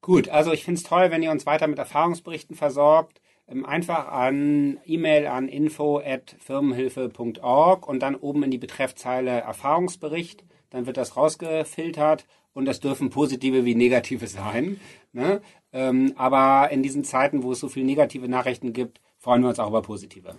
Gut, 0.00 0.28
also 0.28 0.52
ich 0.52 0.64
finde 0.64 0.78
es 0.78 0.84
toll, 0.84 1.10
wenn 1.10 1.22
ihr 1.22 1.30
uns 1.30 1.44
weiter 1.44 1.66
mit 1.66 1.78
Erfahrungsberichten 1.78 2.56
versorgt. 2.56 3.20
Ähm, 3.48 3.64
einfach 3.64 4.08
an 4.08 4.78
E-Mail 4.84 5.26
an 5.26 5.48
info@firmenhilfe.org 5.48 7.88
und 7.88 8.00
dann 8.00 8.14
oben 8.14 8.42
in 8.42 8.50
die 8.50 8.58
Betreffzeile 8.58 9.30
Erfahrungsbericht. 9.30 10.44
Dann 10.70 10.86
wird 10.86 10.98
das 10.98 11.16
rausgefiltert 11.16 12.26
und 12.52 12.66
das 12.66 12.80
dürfen 12.80 13.10
positive 13.10 13.64
wie 13.64 13.74
negative 13.74 14.26
sein. 14.26 14.78
Ne? 15.12 15.40
Ähm, 15.72 16.12
aber 16.16 16.70
in 16.70 16.82
diesen 16.82 17.04
Zeiten, 17.04 17.42
wo 17.42 17.52
es 17.52 17.60
so 17.60 17.68
viele 17.68 17.86
negative 17.86 18.28
Nachrichten 18.28 18.72
gibt, 18.72 19.00
freuen 19.16 19.42
wir 19.42 19.48
uns 19.48 19.58
auch 19.58 19.68
über 19.68 19.82
positive. 19.82 20.36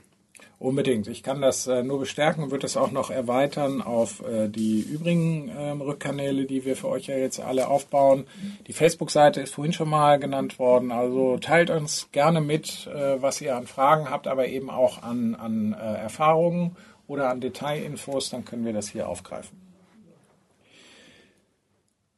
Unbedingt. 0.60 1.08
Ich 1.08 1.24
kann 1.24 1.41
das 1.41 1.67
äh, 1.67 1.84
nur 1.84 2.00
bestärken 2.00 2.43
und 2.43 2.51
würde 2.51 2.65
es 2.65 2.75
auch 2.75 2.91
noch 2.91 3.10
erweitern 3.10 3.81
auf 3.81 4.22
äh, 4.25 4.50
die 4.50 4.81
übrigen 4.81 5.50
ähm, 5.58 5.79
Rückkanäle, 5.81 6.46
die 6.46 6.65
wir 6.65 6.75
für 6.75 6.89
euch 6.89 7.08
ja 7.08 7.15
jetzt 7.15 7.39
alle 7.39 7.69
aufbauen. 7.69 8.25
Die 8.67 8.74
Facebook-Seite 8.74 9.39
ist 9.39 9.53
vorhin 9.53 9.72
schon 9.72 9.89
mal 9.89 10.19
genannt 10.19 10.60
worden. 10.60 10.91
Also 10.91 11.38
teilt 11.38 11.69
uns 11.69 12.10
gerne 12.12 12.41
mit, 12.41 12.88
äh, 12.88 13.22
was 13.22 13.39
ihr 13.39 13.55
an 13.55 13.67
Fragen 13.67 14.10
habt, 14.10 14.27
aber 14.27 14.48
eben 14.48 14.69
auch 14.69 15.01
an, 15.01 15.36
an 15.36 15.74
äh, 15.74 15.77
Erfahrungen 15.77 16.75
oder 17.08 17.29
an 17.29 17.39
Detailinfos. 17.39 18.29
Dann 18.29 18.43
können 18.43 18.65
wir 18.65 18.74
das 18.74 18.89
hier 18.89 19.08
aufgreifen. 19.08 19.68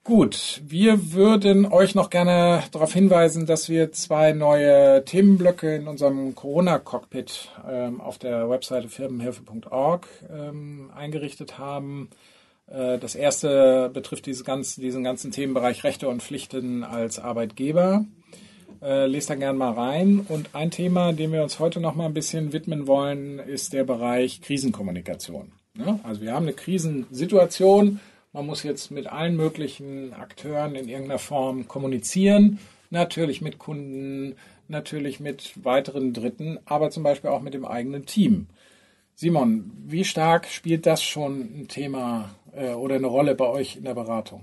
Gut, 0.04 0.64
wir 0.66 1.14
würden 1.14 1.72
euch 1.72 1.94
noch 1.94 2.10
gerne 2.10 2.64
darauf 2.72 2.92
hinweisen, 2.92 3.46
dass 3.46 3.70
wir 3.70 3.92
zwei 3.92 4.34
neue 4.34 5.06
Themenblöcke 5.06 5.76
in 5.76 5.88
unserem 5.88 6.34
Corona-Cockpit 6.34 7.50
ähm, 7.70 8.02
auf 8.02 8.18
der 8.18 8.50
Webseite 8.50 8.90
firmenhilfe.org 8.90 10.08
ähm, 10.34 10.90
eingerichtet 10.96 11.60
haben. 11.60 12.10
Äh, 12.66 12.98
das 12.98 13.14
erste 13.14 13.92
betrifft 13.94 14.26
diese 14.26 14.44
ganze, 14.44 14.82
diesen 14.82 15.04
ganzen 15.04 15.30
Themenbereich 15.30 15.84
Rechte 15.84 16.10
und 16.10 16.24
Pflichten 16.24 16.84
als 16.84 17.20
Arbeitgeber. 17.20 18.04
Äh, 18.82 19.06
lest 19.06 19.30
da 19.30 19.36
gerne 19.36 19.58
mal 19.60 19.74
rein. 19.74 20.26
Und 20.28 20.56
ein 20.56 20.72
Thema, 20.72 21.14
dem 21.14 21.32
wir 21.32 21.44
uns 21.44 21.60
heute 21.60 21.80
noch 21.80 21.94
mal 21.94 22.06
ein 22.06 22.16
bisschen 22.16 22.54
widmen 22.54 22.88
wollen, 22.88 23.38
ist 23.38 23.72
der 23.72 23.84
Bereich 23.84 24.42
Krisenkommunikation. 24.42 25.52
Ja? 25.78 26.00
Also 26.02 26.22
wir 26.22 26.34
haben 26.34 26.48
eine 26.48 26.54
Krisensituation 26.54 28.00
man 28.34 28.46
muss 28.46 28.64
jetzt 28.64 28.92
mit 28.92 29.08
allen 29.08 29.36
möglichen 29.36 30.14
Akteuren 30.14 30.76
in 30.76 30.88
irgendeiner 30.88 31.20
Form 31.20 31.68
kommunizieren. 31.68 32.60
Natürlich 32.90 33.42
mit 33.42 33.58
Kunden, 33.58 34.36
natürlich 34.68 35.20
mit 35.20 35.54
weiteren 35.64 36.14
Dritten, 36.14 36.60
aber 36.66 36.90
zum 36.92 37.04
Beispiel 37.04 37.30
auch 37.30 37.42
mit 37.42 37.54
dem 37.54 37.66
eigenen 37.66 38.06
Team. 38.06 38.48
Simon, 39.16 39.72
wie 39.86 40.04
stark 40.04 40.48
spielt 40.48 40.86
das 40.86 41.04
schon 41.04 41.42
ein 41.42 41.68
Thema 41.68 42.34
äh, 42.54 42.74
oder 42.74 42.96
eine 42.96 43.08
Rolle 43.08 43.36
bei 43.36 43.48
euch 43.48 43.76
in 43.76 43.84
der 43.84 43.94
Beratung? 43.94 44.42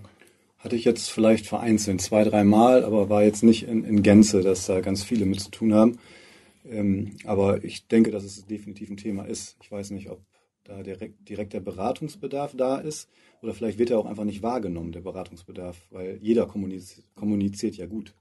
Hatte 0.58 0.76
ich 0.76 0.84
jetzt 0.84 1.10
vielleicht 1.10 1.46
vereinzelt 1.46 2.00
zwei, 2.00 2.24
dreimal, 2.24 2.84
aber 2.84 3.08
war 3.08 3.22
jetzt 3.22 3.42
nicht 3.42 3.66
in, 3.66 3.84
in, 3.84 4.02
Gänze, 4.02 4.42
dass 4.42 4.66
da 4.66 4.80
ganz 4.80 5.02
viele 5.02 5.24
mit 5.24 5.40
zu 5.40 5.50
tun 5.50 5.74
haben. 5.74 5.98
Ähm, 6.68 7.16
aber 7.24 7.64
ich 7.64 7.86
denke, 7.86 8.10
dass 8.10 8.24
es 8.24 8.46
definitiv 8.46 8.90
ein 8.90 8.96
Thema 8.96 9.24
ist. 9.24 9.56
Ich 9.62 9.70
weiß 9.70 9.90
nicht, 9.90 10.10
ob 10.10 10.20
da 10.64 10.82
direkt, 10.82 11.28
direkt 11.28 11.54
der 11.54 11.60
Beratungsbedarf 11.60 12.54
da 12.56 12.78
ist. 12.78 13.08
Oder 13.42 13.54
vielleicht 13.54 13.78
wird 13.78 13.90
er 13.90 13.98
auch 13.98 14.06
einfach 14.06 14.24
nicht 14.24 14.42
wahrgenommen, 14.42 14.92
der 14.92 15.00
Beratungsbedarf, 15.00 15.76
weil 15.90 16.18
jeder 16.20 16.46
kommuniziert, 16.46 17.06
kommuniziert 17.14 17.76
ja 17.76 17.86
gut. 17.86 18.14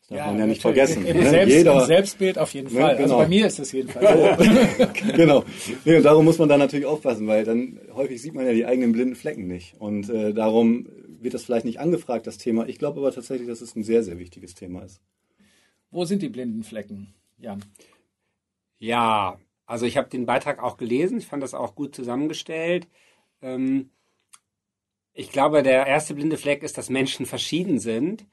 Das 0.00 0.08
darf 0.08 0.18
ja, 0.18 0.26
man 0.26 0.38
ja 0.38 0.46
nicht 0.46 0.62
vergessen. 0.62 1.04
Ne? 1.14 1.28
Selbst, 1.28 1.54
jeder, 1.54 1.86
Selbstbild 1.86 2.38
auf 2.38 2.52
jeden 2.54 2.72
ne, 2.72 2.80
Fall. 2.80 2.90
Also 2.90 3.02
genau. 3.02 3.18
Also 3.18 3.24
bei 3.24 3.28
mir 3.28 3.46
ist 3.46 3.58
das 3.58 3.72
jedenfalls 3.72 4.38
so. 4.38 4.86
genau. 5.16 5.44
Nee, 5.84 5.96
und 5.96 6.02
darum 6.02 6.24
muss 6.24 6.38
man 6.38 6.48
da 6.48 6.56
natürlich 6.56 6.86
aufpassen, 6.86 7.26
weil 7.26 7.44
dann 7.44 7.80
häufig 7.94 8.20
sieht 8.20 8.34
man 8.34 8.46
ja 8.46 8.52
die 8.52 8.66
eigenen 8.66 8.92
blinden 8.92 9.14
Flecken 9.14 9.46
nicht. 9.46 9.74
Und 9.78 10.08
äh, 10.08 10.32
darum 10.32 10.88
wird 11.20 11.34
das 11.34 11.44
vielleicht 11.44 11.64
nicht 11.64 11.78
angefragt, 11.78 12.26
das 12.26 12.38
Thema. 12.38 12.66
Ich 12.66 12.78
glaube 12.78 12.98
aber 12.98 13.12
tatsächlich, 13.12 13.48
dass 13.48 13.60
es 13.60 13.76
ein 13.76 13.84
sehr, 13.84 14.02
sehr 14.02 14.18
wichtiges 14.18 14.54
Thema 14.54 14.82
ist. 14.82 15.00
Wo 15.90 16.04
sind 16.04 16.22
die 16.22 16.28
blinden 16.28 16.64
Flecken, 16.64 17.14
Jan? 17.38 17.64
Ja, 18.78 19.38
also 19.66 19.86
ich 19.86 19.96
habe 19.96 20.08
den 20.08 20.26
Beitrag 20.26 20.60
auch 20.62 20.76
gelesen, 20.76 21.18
ich 21.18 21.26
fand 21.26 21.42
das 21.42 21.54
auch 21.54 21.74
gut 21.74 21.94
zusammengestellt. 21.94 22.88
Ähm, 23.40 23.90
ich 25.14 25.30
glaube, 25.30 25.62
der 25.62 25.86
erste 25.86 26.14
blinde 26.14 26.38
Fleck 26.38 26.62
ist, 26.62 26.78
dass 26.78 26.90
Menschen 26.90 27.26
verschieden 27.26 27.78
sind 27.78 28.24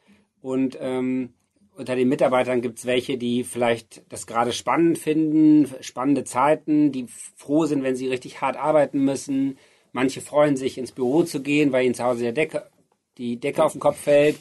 und 0.42 0.78
ähm, 0.80 1.34
unter 1.76 1.96
den 1.96 2.10
Mitarbeitern 2.10 2.62
gibt 2.62 2.80
es 2.80 2.86
welche, 2.86 3.18
die 3.18 3.46
vielleicht 3.46 4.04
das 4.10 4.28
gerade 4.28 4.52
spannend 4.52 4.98
finden, 4.98 5.70
spannende 5.80 6.26
Zeiten, 6.26 6.92
die 6.92 7.08
froh 7.38 7.66
sind, 7.66 7.84
wenn 7.84 7.96
sie 7.96 8.10
richtig 8.10 8.42
hart 8.42 8.58
arbeiten 8.58 9.04
müssen. 9.04 9.58
Manche 9.94 10.20
freuen 10.20 10.58
sich, 10.58 10.78
ins 10.78 10.92
Büro 10.92 11.24
zu 11.24 11.42
gehen, 11.42 11.72
weil 11.72 11.86
ihnen 11.86 11.96
zu 11.96 12.04
Hause 12.04 12.24
der 12.24 12.34
Decke, 12.34 12.70
die 13.18 13.40
Decke 13.40 13.64
auf 13.64 13.72
den 13.72 13.80
Kopf 13.80 13.98
fällt. 13.98 14.38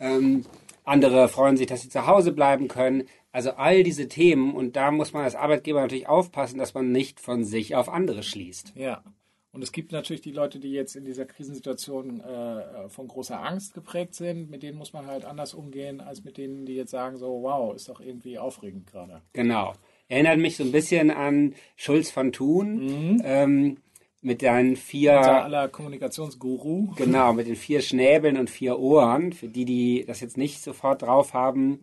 Ähm, 0.00 0.46
andere 0.84 1.28
freuen 1.28 1.58
sich, 1.58 1.66
dass 1.66 1.82
sie 1.82 1.90
zu 1.90 2.06
Hause 2.06 2.32
bleiben 2.32 2.66
können. 2.68 3.04
Also 3.30 3.50
all 3.52 3.82
diese 3.82 4.08
Themen 4.08 4.54
und 4.54 4.74
da 4.74 4.90
muss 4.90 5.12
man 5.12 5.24
als 5.24 5.36
Arbeitgeber 5.36 5.82
natürlich 5.82 6.08
aufpassen, 6.08 6.58
dass 6.58 6.74
man 6.74 6.90
nicht 6.90 7.20
von 7.20 7.44
sich 7.44 7.76
auf 7.76 7.88
andere 7.88 8.22
schließt. 8.22 8.72
Ja. 8.74 9.04
Und 9.52 9.62
es 9.62 9.72
gibt 9.72 9.90
natürlich 9.90 10.22
die 10.22 10.30
Leute, 10.30 10.60
die 10.60 10.70
jetzt 10.70 10.94
in 10.94 11.04
dieser 11.04 11.24
Krisensituation 11.24 12.20
äh, 12.20 12.88
von 12.88 13.08
großer 13.08 13.44
Angst 13.44 13.74
geprägt 13.74 14.14
sind. 14.14 14.48
Mit 14.48 14.62
denen 14.62 14.78
muss 14.78 14.92
man 14.92 15.06
halt 15.06 15.24
anders 15.24 15.54
umgehen, 15.54 16.00
als 16.00 16.22
mit 16.22 16.36
denen, 16.38 16.66
die 16.66 16.74
jetzt 16.74 16.92
sagen, 16.92 17.16
so, 17.16 17.42
wow, 17.42 17.74
ist 17.74 17.88
doch 17.88 18.00
irgendwie 18.00 18.38
aufregend 18.38 18.86
gerade. 18.86 19.22
Genau. 19.32 19.72
Erinnert 20.08 20.38
mich 20.38 20.56
so 20.56 20.62
ein 20.62 20.72
bisschen 20.72 21.10
an 21.10 21.54
Schulz 21.76 22.10
von 22.10 22.30
Thun. 22.32 22.86
Mhm. 22.86 23.22
Ähm, 23.24 23.76
mit 24.22 24.42
deinen 24.42 24.76
vier. 24.76 25.16
Unser 25.16 25.44
aller 25.44 25.68
Kommunikationsguru. 25.68 26.92
Genau, 26.96 27.32
mit 27.32 27.46
den 27.46 27.56
vier 27.56 27.80
Schnäbeln 27.80 28.36
und 28.36 28.50
vier 28.50 28.78
Ohren. 28.78 29.32
Für 29.32 29.48
die, 29.48 29.64
die 29.64 30.04
das 30.06 30.20
jetzt 30.20 30.36
nicht 30.36 30.62
sofort 30.62 31.02
drauf 31.02 31.32
haben, 31.32 31.80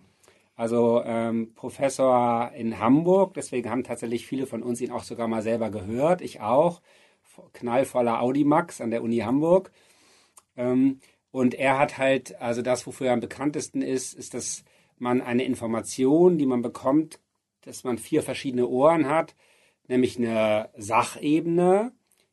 also 0.55 1.03
ähm, 1.05 1.53
Professor 1.55 2.51
in 2.55 2.79
Hamburg, 2.79 3.33
deswegen 3.35 3.69
haben 3.69 3.83
tatsächlich 3.83 4.25
viele 4.25 4.45
von 4.45 4.63
uns 4.63 4.81
ihn 4.81 4.91
auch 4.91 5.03
sogar 5.03 5.27
mal 5.27 5.41
selber 5.41 5.69
gehört, 5.69 6.21
ich 6.21 6.41
auch, 6.41 6.81
knallvoller 7.53 8.21
Audimax 8.21 8.81
an 8.81 8.91
der 8.91 9.03
Uni 9.03 9.17
Hamburg. 9.17 9.71
Ähm, 10.55 10.99
und 11.31 11.53
er 11.53 11.77
hat 11.77 11.97
halt, 11.97 12.39
also 12.41 12.61
das, 12.61 12.87
wofür 12.87 13.07
er 13.07 13.13
am 13.13 13.19
bekanntesten 13.19 13.81
ist, 13.81 14.13
ist, 14.13 14.33
dass 14.33 14.63
man 14.97 15.21
eine 15.21 15.43
Information, 15.43 16.37
die 16.37 16.45
man 16.45 16.61
bekommt, 16.61 17.19
dass 17.61 17.83
man 17.83 17.97
vier 17.97 18.23
verschiedene 18.23 18.67
Ohren 18.67 19.07
hat, 19.07 19.35
nämlich 19.87 20.17
eine 20.17 20.69
Sachebene, 20.77 21.91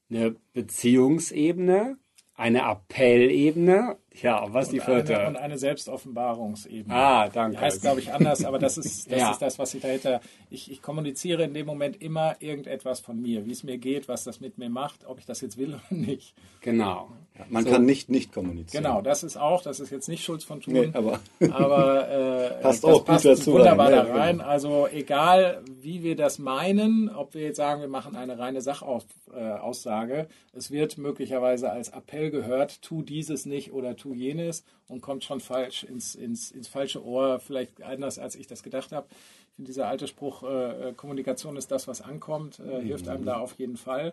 eine 0.09 0.37
Beziehungsebene, 0.53 1.99
eine 2.35 2.65
Appellebene 2.65 3.99
ja, 4.23 4.53
was 4.53 4.69
die 4.69 4.81
vierte? 4.81 5.19
Eine, 5.19 5.29
und 5.29 5.37
eine 5.37 5.59
Selbstoffenbarungsebene. 5.59 6.95
Ah, 6.95 7.29
danke. 7.29 7.57
Die 7.57 7.63
heißt, 7.63 7.83
glaube 7.83 8.01
ich, 8.01 8.13
anders, 8.13 8.45
aber 8.45 8.59
das 8.59 8.79
ist 8.79 9.11
das, 9.11 9.19
ja. 9.19 9.31
ist 9.33 9.43
das 9.43 9.59
was 9.59 9.75
ich 9.75 9.83
dahinter. 9.83 10.21
Ich, 10.51 10.71
ich 10.71 10.83
kommuniziere 10.83 11.45
in 11.45 11.55
dem 11.55 11.67
Moment 11.67 12.01
immer 12.01 12.37
irgendetwas 12.41 13.01
von 13.01 13.21
mir, 13.21 13.45
wie 13.47 13.53
es 13.53 13.65
mir 13.65 13.79
geht, 13.79 14.09
was 14.09 14.25
das 14.25 14.41
mit 14.41 14.57
mir 14.59 14.71
macht, 14.71 15.05
ob 15.05 15.19
ich 15.19 15.27
das 15.27 15.41
jetzt 15.41 15.59
will 15.59 15.75
oder 15.75 15.83
nicht. 15.91 16.35
Genau. 16.61 17.11
Man 17.49 17.65
so. 17.65 17.71
kann 17.71 17.85
nicht 17.85 18.09
nicht 18.11 18.33
kommunizieren. 18.33 18.85
Genau, 18.85 19.03
das 19.03 19.25
ist 19.25 19.37
auch, 19.37 19.63
das 19.63 19.81
ist 19.81 19.91
jetzt 19.91 20.09
nicht 20.09 20.23
Schulz 20.23 20.45
von 20.45 20.61
Thun, 20.61 20.73
nee, 20.73 20.91
aber, 20.93 21.19
aber 21.51 22.09
äh, 22.09 22.63
passt 22.63 22.85
auch 22.85 23.05
passt 23.05 23.25
dazu 23.25 23.55
wunderbar 23.55 23.93
rein. 23.93 24.07
da 24.07 24.15
rein. 24.15 24.41
Also 24.41 24.87
egal, 24.87 25.63
wie 25.81 26.05
wir 26.05 26.15
das 26.15 26.39
meinen, 26.39 27.09
ob 27.11 27.35
wir 27.35 27.43
jetzt 27.43 27.57
sagen, 27.57 27.81
wir 27.81 27.89
machen 27.89 28.15
eine 28.15 28.39
reine 28.39 28.61
Sachaussage, 28.61 30.15
äh, 30.15 30.27
es 30.57 30.71
wird 30.71 30.97
möglicherweise 30.97 31.73
als 31.73 31.89
Appell 31.89 32.31
gehört, 32.31 32.83
tu 32.83 33.03
dieses 33.03 33.47
nicht 33.47 33.73
oder 33.73 33.97
tu 33.97 34.15
jenes 34.15 34.63
und 34.87 35.01
kommt 35.01 35.25
schon 35.25 35.41
falsch 35.41 35.83
ins, 35.83 36.15
ins, 36.15 36.53
ins 36.53 36.69
falsche 36.69 37.05
Ohr, 37.05 37.41
vielleicht 37.41 37.83
anders 37.83 38.21
als 38.21 38.37
ich 38.37 38.47
das 38.47 38.63
gedacht 38.63 38.93
habe. 38.93 39.09
Ich 39.11 39.57
finde 39.57 39.71
dieser 39.71 39.89
alte 39.89 40.07
Spruch, 40.07 40.45
äh, 40.45 40.91
äh 40.91 40.93
Kommunikation 40.93 41.57
ist 41.57 41.73
das, 41.73 41.89
was 41.89 42.01
ankommt, 42.01 42.61
äh, 42.61 42.81
hilft 42.81 43.09
einem 43.09 43.25
da 43.25 43.39
auf 43.39 43.59
jeden 43.59 43.77
Fall. 43.77 44.13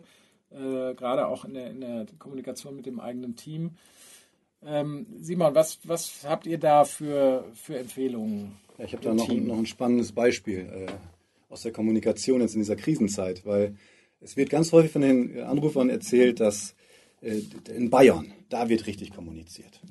Äh, 0.51 0.93
gerade 0.93 1.27
auch 1.27 1.45
in 1.45 1.53
der, 1.53 1.69
in 1.69 1.81
der 1.81 2.05
Kommunikation 2.19 2.75
mit 2.75 2.85
dem 2.85 2.99
eigenen 2.99 3.35
Team. 3.35 3.71
Ähm, 4.65 5.07
Simon, 5.19 5.55
was, 5.55 5.79
was 5.85 6.25
habt 6.27 6.45
ihr 6.45 6.59
da 6.59 6.85
für, 6.85 7.45
für 7.53 7.77
Empfehlungen? 7.77 8.53
Ja, 8.77 8.85
ich 8.85 8.93
habe 8.93 9.03
da 9.03 9.13
noch, 9.13 9.27
noch 9.27 9.57
ein 9.57 9.65
spannendes 9.65 10.11
Beispiel 10.11 10.59
äh, 10.59 10.87
aus 11.49 11.63
der 11.63 11.71
Kommunikation 11.71 12.41
jetzt 12.41 12.53
in 12.53 12.61
dieser 12.61 12.75
Krisenzeit, 12.75 13.45
weil 13.45 13.75
es 14.19 14.37
wird 14.37 14.49
ganz 14.49 14.71
häufig 14.71 14.91
von 14.91 15.01
den 15.01 15.39
Anrufern 15.41 15.89
erzählt, 15.89 16.39
dass 16.39 16.75
äh, 17.21 17.41
in 17.75 17.89
Bayern, 17.89 18.33
da 18.49 18.69
wird 18.69 18.85
richtig 18.87 19.13
kommuniziert. 19.13 19.81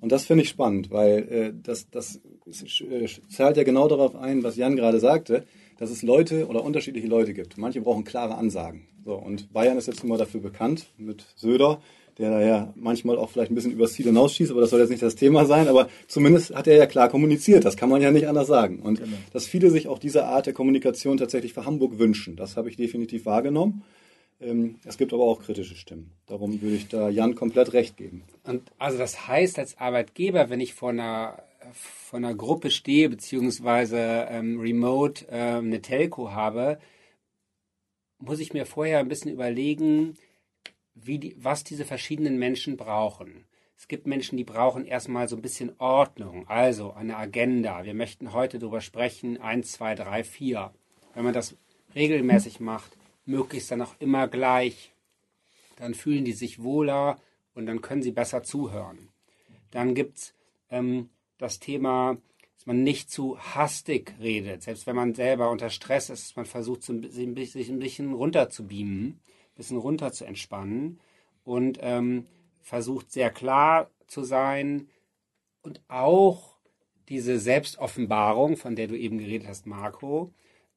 Und 0.00 0.12
das 0.12 0.26
finde 0.26 0.42
ich 0.42 0.50
spannend, 0.50 0.90
weil 0.90 1.18
äh, 1.30 1.52
das, 1.62 1.88
das 1.88 2.20
äh, 2.46 3.08
zahlt 3.30 3.56
ja 3.56 3.62
genau 3.62 3.88
darauf 3.88 4.14
ein, 4.16 4.42
was 4.42 4.56
Jan 4.56 4.76
gerade 4.76 5.00
sagte, 5.00 5.46
dass 5.78 5.90
es 5.90 6.02
Leute 6.02 6.46
oder 6.46 6.64
unterschiedliche 6.64 7.08
Leute 7.08 7.34
gibt. 7.34 7.58
Manche 7.58 7.80
brauchen 7.80 8.04
klare 8.04 8.36
Ansagen. 8.36 8.86
So, 9.04 9.14
und 9.14 9.52
Bayern 9.52 9.76
ist 9.76 9.86
jetzt 9.86 10.02
immer 10.02 10.16
dafür 10.16 10.40
bekannt 10.40 10.86
mit 10.96 11.24
Söder, 11.36 11.80
der 12.18 12.40
ja 12.40 12.72
manchmal 12.76 13.18
auch 13.18 13.30
vielleicht 13.30 13.50
ein 13.50 13.54
bisschen 13.54 13.72
übers 13.72 13.92
Ziel 13.92 14.06
hinausschießt, 14.06 14.50
aber 14.50 14.60
das 14.60 14.70
soll 14.70 14.80
jetzt 14.80 14.90
nicht 14.90 15.02
das 15.02 15.16
Thema 15.16 15.46
sein. 15.46 15.68
Aber 15.68 15.88
zumindest 16.06 16.54
hat 16.54 16.66
er 16.66 16.76
ja 16.76 16.86
klar 16.86 17.08
kommuniziert, 17.08 17.64
das 17.64 17.76
kann 17.76 17.88
man 17.88 18.00
ja 18.00 18.10
nicht 18.10 18.28
anders 18.28 18.46
sagen. 18.46 18.80
Und 18.80 19.00
genau. 19.00 19.16
dass 19.32 19.46
viele 19.46 19.70
sich 19.70 19.88
auch 19.88 19.98
diese 19.98 20.24
Art 20.24 20.46
der 20.46 20.52
Kommunikation 20.52 21.16
tatsächlich 21.16 21.52
für 21.52 21.66
Hamburg 21.66 21.98
wünschen, 21.98 22.36
das 22.36 22.56
habe 22.56 22.70
ich 22.70 22.76
definitiv 22.76 23.26
wahrgenommen. 23.26 23.82
Ähm, 24.40 24.76
es 24.84 24.98
gibt 24.98 25.12
aber 25.12 25.24
auch 25.24 25.42
kritische 25.42 25.76
Stimmen. 25.76 26.10
Darum 26.26 26.60
würde 26.60 26.76
ich 26.76 26.88
da 26.88 27.08
Jan 27.08 27.34
komplett 27.34 27.72
recht 27.72 27.96
geben. 27.96 28.24
Und 28.44 28.62
also 28.78 28.98
das 28.98 29.28
heißt 29.28 29.58
als 29.58 29.78
Arbeitgeber, 29.78 30.50
wenn 30.50 30.60
ich 30.60 30.74
vor 30.74 30.90
einer, 30.90 31.42
vor 31.72 32.18
einer 32.18 32.34
Gruppe 32.34 32.70
stehe, 32.70 33.08
beziehungsweise 33.08 34.26
ähm, 34.30 34.60
remote 34.60 35.26
ähm, 35.30 35.66
eine 35.66 35.82
Telco 35.82 36.32
habe, 36.32 36.78
muss 38.18 38.40
ich 38.40 38.52
mir 38.52 38.66
vorher 38.66 38.98
ein 39.00 39.08
bisschen 39.08 39.32
überlegen, 39.32 40.16
wie 40.94 41.18
die, 41.18 41.36
was 41.38 41.64
diese 41.64 41.84
verschiedenen 41.84 42.38
Menschen 42.38 42.76
brauchen. 42.76 43.44
Es 43.76 43.88
gibt 43.88 44.06
Menschen, 44.06 44.36
die 44.36 44.44
brauchen 44.44 44.86
erstmal 44.86 45.28
so 45.28 45.36
ein 45.36 45.42
bisschen 45.42 45.72
Ordnung, 45.78 46.48
also 46.48 46.92
eine 46.92 47.16
Agenda. 47.16 47.84
Wir 47.84 47.94
möchten 47.94 48.32
heute 48.32 48.58
darüber 48.58 48.80
sprechen, 48.80 49.40
1, 49.40 49.72
2, 49.72 49.96
3, 49.96 50.24
4. 50.24 50.72
Wenn 51.14 51.24
man 51.24 51.34
das 51.34 51.56
regelmäßig 51.94 52.60
macht, 52.60 52.96
möglichst 53.26 53.70
dann 53.70 53.82
auch 53.82 53.94
immer 53.98 54.28
gleich, 54.28 54.92
dann 55.76 55.94
fühlen 55.94 56.24
die 56.24 56.32
sich 56.32 56.62
wohler 56.62 57.18
und 57.54 57.66
dann 57.66 57.82
können 57.82 58.02
sie 58.02 58.12
besser 58.12 58.42
zuhören. 58.42 59.10
Dann 59.70 59.94
gibt 59.94 60.18
es 60.18 60.34
ähm, 60.70 61.10
das 61.44 61.60
Thema, 61.60 62.16
dass 62.56 62.66
man 62.66 62.82
nicht 62.82 63.10
zu 63.10 63.38
hastig 63.38 64.14
redet, 64.20 64.62
selbst 64.62 64.86
wenn 64.86 64.96
man 64.96 65.14
selber 65.14 65.50
unter 65.50 65.70
Stress 65.70 66.10
ist, 66.10 66.36
man 66.36 66.46
versucht, 66.46 66.82
sich 66.82 67.68
ein 67.68 67.78
bisschen 67.78 68.12
runter 68.12 68.50
zu 68.50 68.66
beamen 68.66 69.20
bisschen 69.54 69.78
runter 69.78 70.12
zu 70.12 70.24
entspannen 70.24 71.00
und 71.44 71.78
ähm, 71.80 72.26
versucht 72.60 73.12
sehr 73.12 73.30
klar 73.30 73.90
zu 74.06 74.22
sein 74.24 74.88
und 75.62 75.80
auch 75.88 76.56
diese 77.08 77.38
Selbstoffenbarung, 77.38 78.56
von 78.56 78.76
der 78.76 78.86
du 78.86 78.96
eben 78.96 79.18
geredet 79.18 79.48
hast, 79.48 79.66
Marco, 79.66 80.32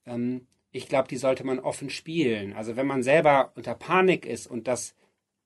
ähm, 0.06 0.48
ich 0.72 0.88
glaube, 0.88 1.08
die 1.08 1.18
sollte 1.18 1.46
man 1.46 1.60
offen 1.60 1.90
spielen. 1.90 2.54
Also 2.54 2.76
wenn 2.76 2.88
man 2.88 3.02
selber 3.02 3.52
unter 3.56 3.74
Panik 3.74 4.26
ist 4.26 4.48
und 4.48 4.68
das 4.68 4.94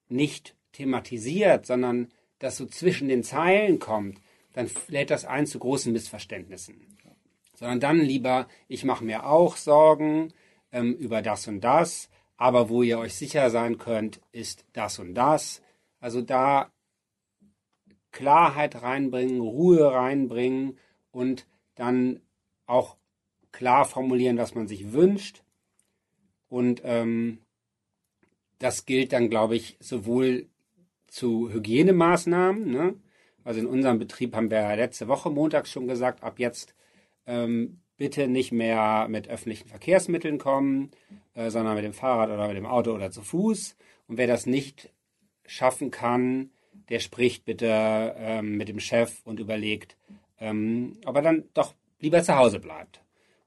nicht 0.08 0.56
thematisiert, 0.72 1.64
sondern 1.64 2.08
das 2.38 2.56
so 2.56 2.66
zwischen 2.66 3.08
den 3.08 3.22
Zeilen 3.22 3.78
kommt, 3.78 4.20
dann 4.52 4.70
lädt 4.88 5.10
das 5.10 5.24
ein 5.24 5.46
zu 5.46 5.58
großen 5.58 5.92
Missverständnissen. 5.92 6.96
Sondern 7.54 7.80
dann 7.80 8.00
lieber, 8.00 8.48
ich 8.68 8.84
mache 8.84 9.04
mir 9.04 9.26
auch 9.26 9.56
Sorgen 9.56 10.32
ähm, 10.72 10.94
über 10.94 11.22
das 11.22 11.46
und 11.48 11.60
das 11.60 12.08
aber 12.42 12.68
wo 12.68 12.82
ihr 12.82 12.98
euch 12.98 13.14
sicher 13.14 13.50
sein 13.50 13.78
könnt, 13.78 14.20
ist 14.32 14.64
das 14.72 14.98
und 14.98 15.14
das. 15.14 15.62
Also 16.00 16.22
da 16.22 16.72
Klarheit 18.10 18.82
reinbringen, 18.82 19.40
Ruhe 19.40 19.92
reinbringen 19.92 20.76
und 21.12 21.46
dann 21.76 22.20
auch 22.66 22.96
klar 23.52 23.84
formulieren, 23.84 24.38
was 24.38 24.56
man 24.56 24.66
sich 24.66 24.92
wünscht. 24.92 25.44
Und 26.48 26.82
ähm, 26.84 27.38
das 28.58 28.86
gilt 28.86 29.12
dann, 29.12 29.30
glaube 29.30 29.54
ich, 29.54 29.76
sowohl 29.78 30.48
zu 31.06 31.48
Hygienemaßnahmen. 31.48 32.68
Ne? 32.68 32.94
Also 33.44 33.60
in 33.60 33.66
unserem 33.66 33.98
Betrieb 33.98 34.34
haben 34.34 34.50
wir 34.50 34.76
letzte 34.76 35.08
Woche 35.08 35.30
Montag 35.30 35.66
schon 35.66 35.88
gesagt, 35.88 36.22
ab 36.22 36.38
jetzt 36.38 36.74
ähm, 37.26 37.80
bitte 37.96 38.28
nicht 38.28 38.52
mehr 38.52 39.06
mit 39.08 39.28
öffentlichen 39.28 39.68
Verkehrsmitteln 39.68 40.38
kommen, 40.38 40.90
äh, 41.34 41.50
sondern 41.50 41.74
mit 41.74 41.84
dem 41.84 41.92
Fahrrad 41.92 42.30
oder 42.30 42.48
mit 42.48 42.56
dem 42.56 42.66
Auto 42.66 42.92
oder 42.92 43.10
zu 43.10 43.22
Fuß. 43.22 43.76
Und 44.08 44.18
wer 44.18 44.26
das 44.26 44.46
nicht 44.46 44.90
schaffen 45.46 45.90
kann, 45.90 46.50
der 46.88 46.98
spricht 46.98 47.44
bitte 47.44 48.14
ähm, 48.16 48.56
mit 48.56 48.68
dem 48.68 48.80
Chef 48.80 49.20
und 49.24 49.40
überlegt, 49.40 49.96
ähm, 50.40 50.98
ob 51.04 51.16
er 51.16 51.22
dann 51.22 51.44
doch 51.54 51.74
lieber 52.00 52.22
zu 52.22 52.36
Hause 52.36 52.58
bleibt. 52.58 53.02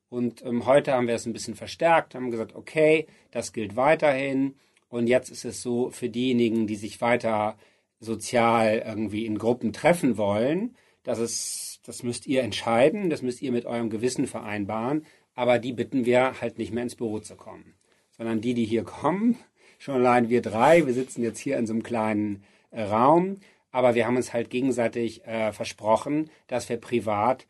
Und 0.10 0.44
ähm, 0.46 0.66
heute 0.66 0.94
haben 0.94 1.08
wir 1.08 1.16
es 1.16 1.26
ein 1.26 1.34
bisschen 1.34 1.56
verstärkt, 1.56 2.16
haben 2.16 2.32
gesagt, 2.32 2.56
okay, 2.56 3.08
das 3.32 3.54
gilt 3.54 3.76
weiterhin. 3.76 4.56
Und 4.88 5.08
jetzt 5.08 5.30
ist 5.30 5.46
es 5.46 5.62
so 5.62 5.90
für 5.90 6.10
diejenigen, 6.10 6.68
die 6.68 6.76
sich 6.76 7.02
weiter 7.02 7.58
sozial 8.06 8.84
irgendwie 8.86 9.26
in 9.26 9.38
Gruppen 9.38 9.74
treffen 9.74 10.18
wollen, 10.18 10.76
dass 11.04 11.20
es 11.20 11.76
das 11.86 12.04
müsst 12.04 12.26
ihr 12.26 12.42
entscheiden, 12.42 13.10
das 13.10 13.22
müsst 13.22 13.42
ihr 13.42 13.52
mit 13.52 13.66
eurem 13.66 13.90
Gewissen 13.90 14.28
vereinbaren, 14.28 15.06
aber 15.36 15.60
die 15.60 15.74
bitten 15.74 16.06
wir 16.06 16.42
halt 16.42 16.58
nicht 16.58 16.74
mehr 16.74 16.84
ins 16.84 16.96
Büro 16.96 17.20
zu 17.20 17.36
kommen, 17.36 17.76
sondern 18.18 18.42
die, 18.42 18.54
die 18.54 18.66
hier 18.66 18.84
kommen, 18.84 19.38
schon 19.78 19.96
allein 19.96 20.30
wir 20.30 20.42
drei, 20.42 20.86
wir 20.86 20.94
sitzen 20.94 21.22
jetzt 21.22 21.40
hier 21.40 21.58
in 21.58 21.68
so 21.68 21.74
einem 21.74 21.84
kleinen 21.84 22.44
äh, 22.72 22.84
Raum, 22.84 23.38
aber 23.72 23.94
wir 23.94 24.08
haben 24.08 24.16
uns 24.16 24.34
halt 24.34 24.50
gegenseitig 24.50 25.26
äh, 25.26 25.52
versprochen, 25.52 26.30
dass 26.48 26.70
wir 26.70 26.78
privat 26.78 27.46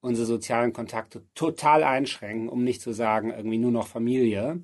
unsere 0.00 0.26
sozialen 0.26 0.72
Kontakte 0.72 1.24
total 1.34 1.82
einschränken, 1.82 2.48
um 2.48 2.62
nicht 2.62 2.80
zu 2.80 2.92
sagen, 2.92 3.30
irgendwie 3.30 3.58
nur 3.58 3.72
noch 3.72 3.88
Familie, 3.88 4.62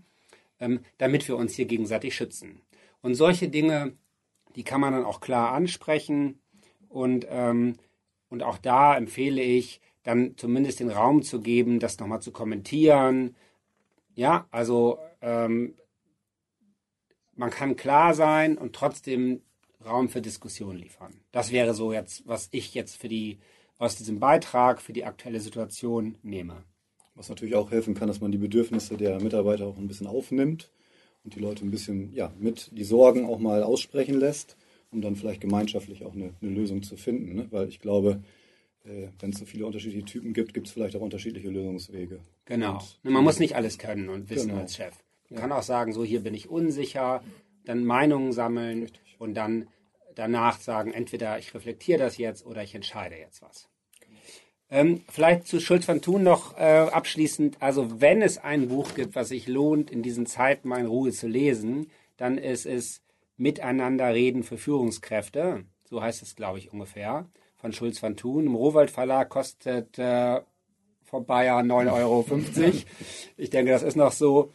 ähm, 0.60 0.80
damit 0.98 1.26
wir 1.26 1.36
uns 1.36 1.54
hier 1.54 1.64
gegenseitig 1.64 2.14
schützen. 2.14 2.62
Und 3.00 3.16
solche 3.16 3.48
Dinge, 3.48 3.96
die 4.56 4.64
kann 4.64 4.80
man 4.80 4.92
dann 4.92 5.04
auch 5.04 5.20
klar 5.20 5.52
ansprechen 5.52 6.40
und 6.88 7.26
ähm, 7.28 7.76
und 8.28 8.42
auch 8.42 8.56
da 8.56 8.96
empfehle 8.96 9.42
ich, 9.42 9.80
dann 10.04 10.38
zumindest 10.38 10.80
den 10.80 10.88
Raum 10.90 11.22
zu 11.22 11.40
geben, 11.40 11.80
das 11.80 11.98
nochmal 11.98 12.22
zu 12.22 12.32
kommentieren. 12.32 13.36
Ja, 14.14 14.46
also 14.50 14.98
ähm, 15.20 15.74
man 17.34 17.50
kann 17.50 17.76
klar 17.76 18.14
sein 18.14 18.56
und 18.56 18.74
trotzdem 18.74 19.42
Raum 19.84 20.08
für 20.08 20.22
Diskussion 20.22 20.76
liefern. 20.76 21.20
Das 21.30 21.52
wäre 21.52 21.74
so 21.74 21.92
jetzt, 21.92 22.26
was 22.26 22.48
ich 22.52 22.72
jetzt 22.72 22.96
für 22.96 23.08
die 23.08 23.38
aus 23.78 23.96
diesem 23.96 24.18
Beitrag 24.18 24.80
für 24.80 24.92
die 24.92 25.04
aktuelle 25.04 25.40
Situation 25.40 26.16
nehme. 26.22 26.64
Was 27.14 27.28
natürlich 27.28 27.54
auch 27.54 27.70
helfen 27.70 27.94
kann, 27.94 28.08
dass 28.08 28.20
man 28.20 28.32
die 28.32 28.38
Bedürfnisse 28.38 28.96
der 28.96 29.20
Mitarbeiter 29.20 29.66
auch 29.66 29.76
ein 29.76 29.88
bisschen 29.88 30.06
aufnimmt 30.06 30.70
und 31.24 31.34
die 31.34 31.40
Leute 31.40 31.64
ein 31.64 31.70
bisschen 31.70 32.12
ja, 32.14 32.32
mit 32.38 32.70
die 32.72 32.84
Sorgen 32.84 33.26
auch 33.26 33.38
mal 33.38 33.62
aussprechen 33.62 34.18
lässt 34.18 34.56
um 34.92 35.00
dann 35.00 35.16
vielleicht 35.16 35.40
gemeinschaftlich 35.40 36.04
auch 36.04 36.12
eine, 36.12 36.34
eine 36.40 36.50
Lösung 36.50 36.82
zu 36.82 36.96
finden. 36.96 37.34
Ne? 37.34 37.46
Weil 37.50 37.68
ich 37.68 37.80
glaube, 37.80 38.22
äh, 38.84 39.08
wenn 39.18 39.30
es 39.30 39.38
so 39.38 39.46
viele 39.46 39.66
unterschiedliche 39.66 40.04
Typen 40.04 40.34
gibt, 40.34 40.54
gibt 40.54 40.66
es 40.66 40.72
vielleicht 40.72 40.94
auch 40.96 41.00
unterschiedliche 41.00 41.48
Lösungswege. 41.48 42.20
Genau. 42.44 42.82
Und, 43.02 43.12
Man 43.12 43.24
muss 43.24 43.40
nicht 43.40 43.56
alles 43.56 43.78
können 43.78 44.08
und 44.08 44.30
wissen 44.30 44.50
genau. 44.50 44.60
als 44.60 44.76
Chef. 44.76 44.94
Man 45.30 45.36
ja. 45.36 45.40
kann 45.40 45.52
auch 45.52 45.62
sagen, 45.62 45.92
so 45.92 46.04
hier 46.04 46.20
bin 46.20 46.34
ich 46.34 46.48
unsicher, 46.48 47.24
dann 47.64 47.84
Meinungen 47.84 48.32
sammeln 48.32 48.82
Richtig. 48.82 49.16
und 49.18 49.34
dann 49.34 49.66
danach 50.14 50.60
sagen, 50.60 50.92
entweder 50.92 51.38
ich 51.38 51.54
reflektiere 51.54 51.98
das 51.98 52.18
jetzt 52.18 52.44
oder 52.44 52.62
ich 52.62 52.74
entscheide 52.74 53.16
jetzt 53.16 53.40
was. 53.40 53.68
Ähm, 54.72 55.02
vielleicht 55.10 55.46
zu 55.46 55.60
Schulz 55.60 55.84
von 55.84 56.00
Thun 56.00 56.22
noch 56.22 56.56
äh, 56.56 56.62
abschließend. 56.62 57.58
Also 57.60 58.00
wenn 58.00 58.22
es 58.22 58.38
ein 58.38 58.68
Buch 58.68 58.94
gibt, 58.94 59.14
was 59.14 59.28
sich 59.28 59.46
lohnt, 59.46 59.90
in 59.90 60.02
diesen 60.02 60.24
Zeiten 60.24 60.66
mal 60.66 60.80
in 60.80 60.86
Ruhe 60.86 61.12
zu 61.12 61.28
lesen, 61.28 61.90
dann 62.16 62.38
ist 62.38 62.64
es 62.64 63.02
Miteinander 63.36 64.14
reden 64.14 64.44
für 64.44 64.56
Führungskräfte. 64.56 65.64
So 65.84 66.00
heißt 66.00 66.22
es, 66.22 66.36
glaube 66.36 66.58
ich, 66.58 66.72
ungefähr. 66.72 67.26
Von 67.56 67.74
Schulz 67.74 68.02
van 68.02 68.16
Thun. 68.16 68.46
Im 68.46 68.54
Rohwald 68.54 68.90
Verlag 68.90 69.28
kostet 69.28 69.98
äh, 69.98 70.40
vor 71.02 71.26
Bayer 71.26 71.58
9,50 71.58 71.92
Euro. 71.92 72.24
ich 73.36 73.50
denke, 73.50 73.72
das 73.72 73.82
ist 73.82 73.96
noch 73.96 74.12
so. 74.12 74.52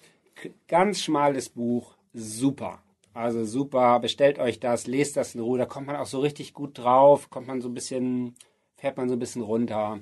Ganz 0.68 1.02
schmales 1.02 1.50
Buch. 1.50 1.96
Super. 2.14 2.82
Also 3.14 3.46
super. 3.46 4.00
Bestellt 4.00 4.40
euch 4.40 4.60
das, 4.60 4.88
lest 4.88 5.16
das 5.16 5.36
in 5.36 5.42
Ruhe. 5.42 5.60
Da 5.60 5.66
kommt 5.66 5.86
man 5.86 5.96
auch 5.96 6.08
so 6.08 6.22
richtig 6.22 6.56
gut 6.56 6.80
drauf. 6.80 7.30
Kommt 7.30 7.46
man 7.46 7.62
so 7.62 7.70
ein 7.70 7.76
bisschen, 7.76 8.36
fährt 8.78 8.98
man 8.98 9.10
so 9.10 9.16
ein 9.16 9.20
bisschen 9.20 9.42
runter. 9.42 10.02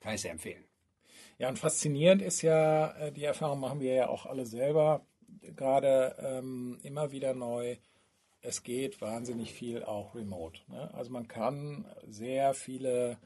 Kann 0.00 0.14
ich 0.14 0.20
sehr 0.20 0.32
empfehlen. 0.32 0.64
Ja, 1.38 1.48
und 1.48 1.58
faszinierend 1.58 2.20
ist 2.20 2.42
ja, 2.42 2.92
äh, 2.98 3.12
die 3.12 3.24
Erfahrung 3.24 3.60
machen 3.60 3.80
wir 3.80 3.94
ja 3.94 4.08
auch 4.08 4.26
alle 4.26 4.44
selber, 4.44 5.06
gerade 5.56 6.14
ähm, 6.20 6.78
immer 6.82 7.10
wieder 7.10 7.34
neu 7.34 7.76
es 8.44 8.62
geht 8.62 9.00
wahnsinnig 9.00 9.52
viel 9.52 9.82
auch 9.82 10.14
remote. 10.14 10.60
Ne? 10.68 10.92
Also 10.92 11.10
man 11.10 11.26
kann 11.26 11.86
sehr 12.06 12.52
viele 12.52 13.16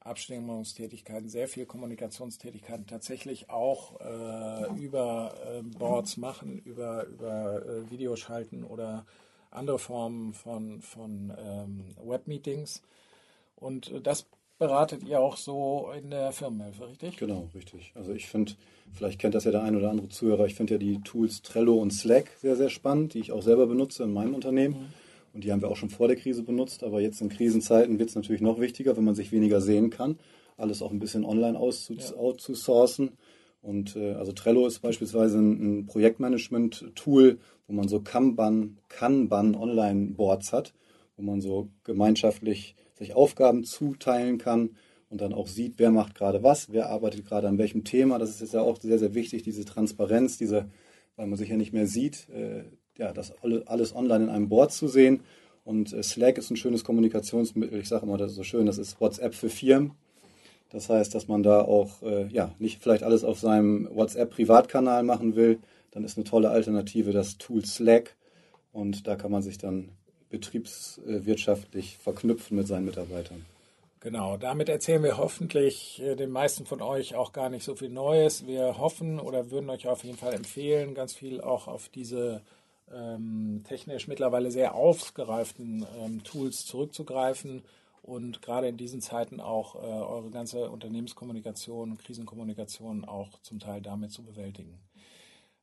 Abstimmungstätigkeiten, 0.00 1.28
sehr 1.28 1.46
viel 1.46 1.66
Kommunikationstätigkeiten 1.66 2.86
tatsächlich 2.86 3.50
auch 3.50 4.00
äh, 4.00 4.80
über 4.80 5.34
äh, 5.46 5.62
Boards 5.62 6.16
machen, 6.16 6.58
über, 6.58 7.04
über 7.06 7.64
äh, 7.64 7.90
Videoschalten 7.90 8.64
oder 8.64 9.04
andere 9.50 9.78
Formen 9.78 10.32
von, 10.32 10.80
von 10.80 11.32
ähm, 11.38 11.94
Webmeetings. 12.02 12.82
Und 13.62 13.92
das 14.02 14.26
beratet 14.58 15.02
ihr 15.02 15.20
auch 15.20 15.36
so 15.36 15.90
in 15.96 16.10
der 16.10 16.32
Firmenhilfe, 16.32 16.88
richtig? 16.88 17.16
Genau, 17.16 17.48
richtig. 17.54 17.92
Also 17.94 18.12
ich 18.12 18.28
finde, 18.28 18.52
vielleicht 18.92 19.20
kennt 19.20 19.34
das 19.34 19.44
ja 19.44 19.50
der 19.50 19.62
ein 19.62 19.76
oder 19.76 19.90
andere 19.90 20.08
Zuhörer, 20.08 20.46
ich 20.46 20.54
finde 20.54 20.74
ja 20.74 20.78
die 20.78 21.00
Tools 21.00 21.42
Trello 21.42 21.74
und 21.78 21.92
Slack 21.92 22.30
sehr, 22.40 22.54
sehr 22.56 22.70
spannend, 22.70 23.14
die 23.14 23.18
ich 23.18 23.32
auch 23.32 23.42
selber 23.42 23.66
benutze 23.66 24.04
in 24.04 24.12
meinem 24.12 24.34
Unternehmen. 24.34 24.74
Mhm. 24.74 24.86
Und 25.32 25.44
die 25.44 25.50
haben 25.50 25.62
wir 25.62 25.68
auch 25.68 25.76
schon 25.76 25.90
vor 25.90 26.08
der 26.08 26.16
Krise 26.16 26.42
benutzt, 26.42 26.84
aber 26.84 27.00
jetzt 27.00 27.20
in 27.22 27.28
Krisenzeiten 27.28 27.98
wird 27.98 28.10
es 28.10 28.14
natürlich 28.14 28.42
noch 28.42 28.60
wichtiger, 28.60 28.96
wenn 28.96 29.04
man 29.04 29.14
sich 29.14 29.32
weniger 29.32 29.60
sehen 29.60 29.90
kann, 29.90 30.18
alles 30.56 30.82
auch 30.82 30.90
ein 30.90 30.98
bisschen 30.98 31.24
online 31.24 31.58
auszusourcen. 31.58 33.06
Ja. 33.06 33.12
Und 33.62 33.96
äh, 33.96 34.12
also 34.12 34.32
Trello 34.32 34.66
ist 34.66 34.80
beispielsweise 34.80 35.38
ein, 35.38 35.80
ein 35.80 35.86
Projektmanagement-Tool, 35.86 37.38
wo 37.66 37.72
man 37.72 37.88
so 37.88 38.00
Kanban, 38.00 38.78
Kanban 38.88 39.54
Online-Boards 39.54 40.52
hat, 40.52 40.74
wo 41.16 41.22
man 41.22 41.40
so 41.40 41.70
gemeinschaftlich 41.84 42.76
sich 43.02 43.14
Aufgaben 43.14 43.64
zuteilen 43.64 44.38
kann 44.38 44.70
und 45.10 45.20
dann 45.20 45.34
auch 45.34 45.46
sieht, 45.46 45.74
wer 45.76 45.90
macht 45.90 46.14
gerade 46.14 46.42
was, 46.42 46.72
wer 46.72 46.88
arbeitet 46.88 47.26
gerade 47.26 47.48
an 47.48 47.58
welchem 47.58 47.84
Thema. 47.84 48.18
Das 48.18 48.30
ist 48.30 48.40
jetzt 48.40 48.54
ja 48.54 48.62
auch 48.62 48.80
sehr, 48.80 48.98
sehr 48.98 49.14
wichtig, 49.14 49.42
diese 49.42 49.64
Transparenz, 49.64 50.38
diese, 50.38 50.70
weil 51.16 51.26
man 51.26 51.38
sich 51.38 51.50
ja 51.50 51.56
nicht 51.56 51.72
mehr 51.72 51.86
sieht, 51.86 52.28
äh, 52.30 52.64
ja, 52.96 53.12
das 53.12 53.32
alles 53.42 53.94
online 53.94 54.24
in 54.24 54.30
einem 54.30 54.48
Board 54.48 54.72
zu 54.72 54.88
sehen. 54.88 55.20
Und 55.64 55.92
äh, 55.92 56.02
Slack 56.02 56.38
ist 56.38 56.50
ein 56.50 56.56
schönes 56.56 56.84
Kommunikationsmittel. 56.84 57.78
Ich 57.78 57.88
sage 57.88 58.06
immer, 58.06 58.16
das 58.16 58.32
ist 58.32 58.36
so 58.36 58.42
schön, 58.42 58.66
das 58.66 58.78
ist 58.78 59.00
WhatsApp 59.00 59.34
für 59.34 59.50
Firmen. 59.50 59.92
Das 60.70 60.88
heißt, 60.88 61.14
dass 61.14 61.28
man 61.28 61.42
da 61.42 61.60
auch 61.60 62.02
äh, 62.02 62.28
ja, 62.28 62.54
nicht 62.58 62.82
vielleicht 62.82 63.02
alles 63.02 63.24
auf 63.24 63.38
seinem 63.38 63.88
WhatsApp-Privatkanal 63.92 65.02
machen 65.02 65.36
will, 65.36 65.58
dann 65.90 66.04
ist 66.04 66.16
eine 66.16 66.24
tolle 66.24 66.48
Alternative 66.48 67.12
das 67.12 67.36
Tool 67.36 67.64
Slack. 67.64 68.16
Und 68.72 69.06
da 69.06 69.16
kann 69.16 69.30
man 69.30 69.42
sich 69.42 69.58
dann 69.58 69.90
betriebswirtschaftlich 70.32 71.98
verknüpfen 71.98 72.56
mit 72.56 72.66
seinen 72.66 72.86
Mitarbeitern. 72.86 73.44
Genau, 74.00 74.36
damit 74.36 74.68
erzählen 74.68 75.04
wir 75.04 75.16
hoffentlich 75.16 76.02
äh, 76.02 76.16
den 76.16 76.30
meisten 76.30 76.66
von 76.66 76.82
euch 76.82 77.14
auch 77.14 77.32
gar 77.32 77.50
nicht 77.50 77.62
so 77.62 77.76
viel 77.76 77.90
Neues. 77.90 78.48
Wir 78.48 78.78
hoffen 78.78 79.20
oder 79.20 79.52
würden 79.52 79.70
euch 79.70 79.86
auf 79.86 80.02
jeden 80.02 80.18
Fall 80.18 80.32
empfehlen, 80.32 80.94
ganz 80.94 81.14
viel 81.14 81.40
auch 81.40 81.68
auf 81.68 81.88
diese 81.88 82.42
ähm, 82.92 83.62
technisch 83.68 84.08
mittlerweile 84.08 84.50
sehr 84.50 84.74
ausgereiften 84.74 85.86
ähm, 86.00 86.24
Tools 86.24 86.66
zurückzugreifen 86.66 87.62
und 88.02 88.42
gerade 88.42 88.66
in 88.66 88.76
diesen 88.76 89.00
Zeiten 89.00 89.38
auch 89.38 89.76
äh, 89.76 89.78
eure 89.78 90.30
ganze 90.30 90.68
Unternehmenskommunikation, 90.68 91.96
Krisenkommunikation 91.98 93.04
auch 93.04 93.38
zum 93.42 93.60
Teil 93.60 93.80
damit 93.80 94.10
zu 94.10 94.24
bewältigen. 94.24 94.80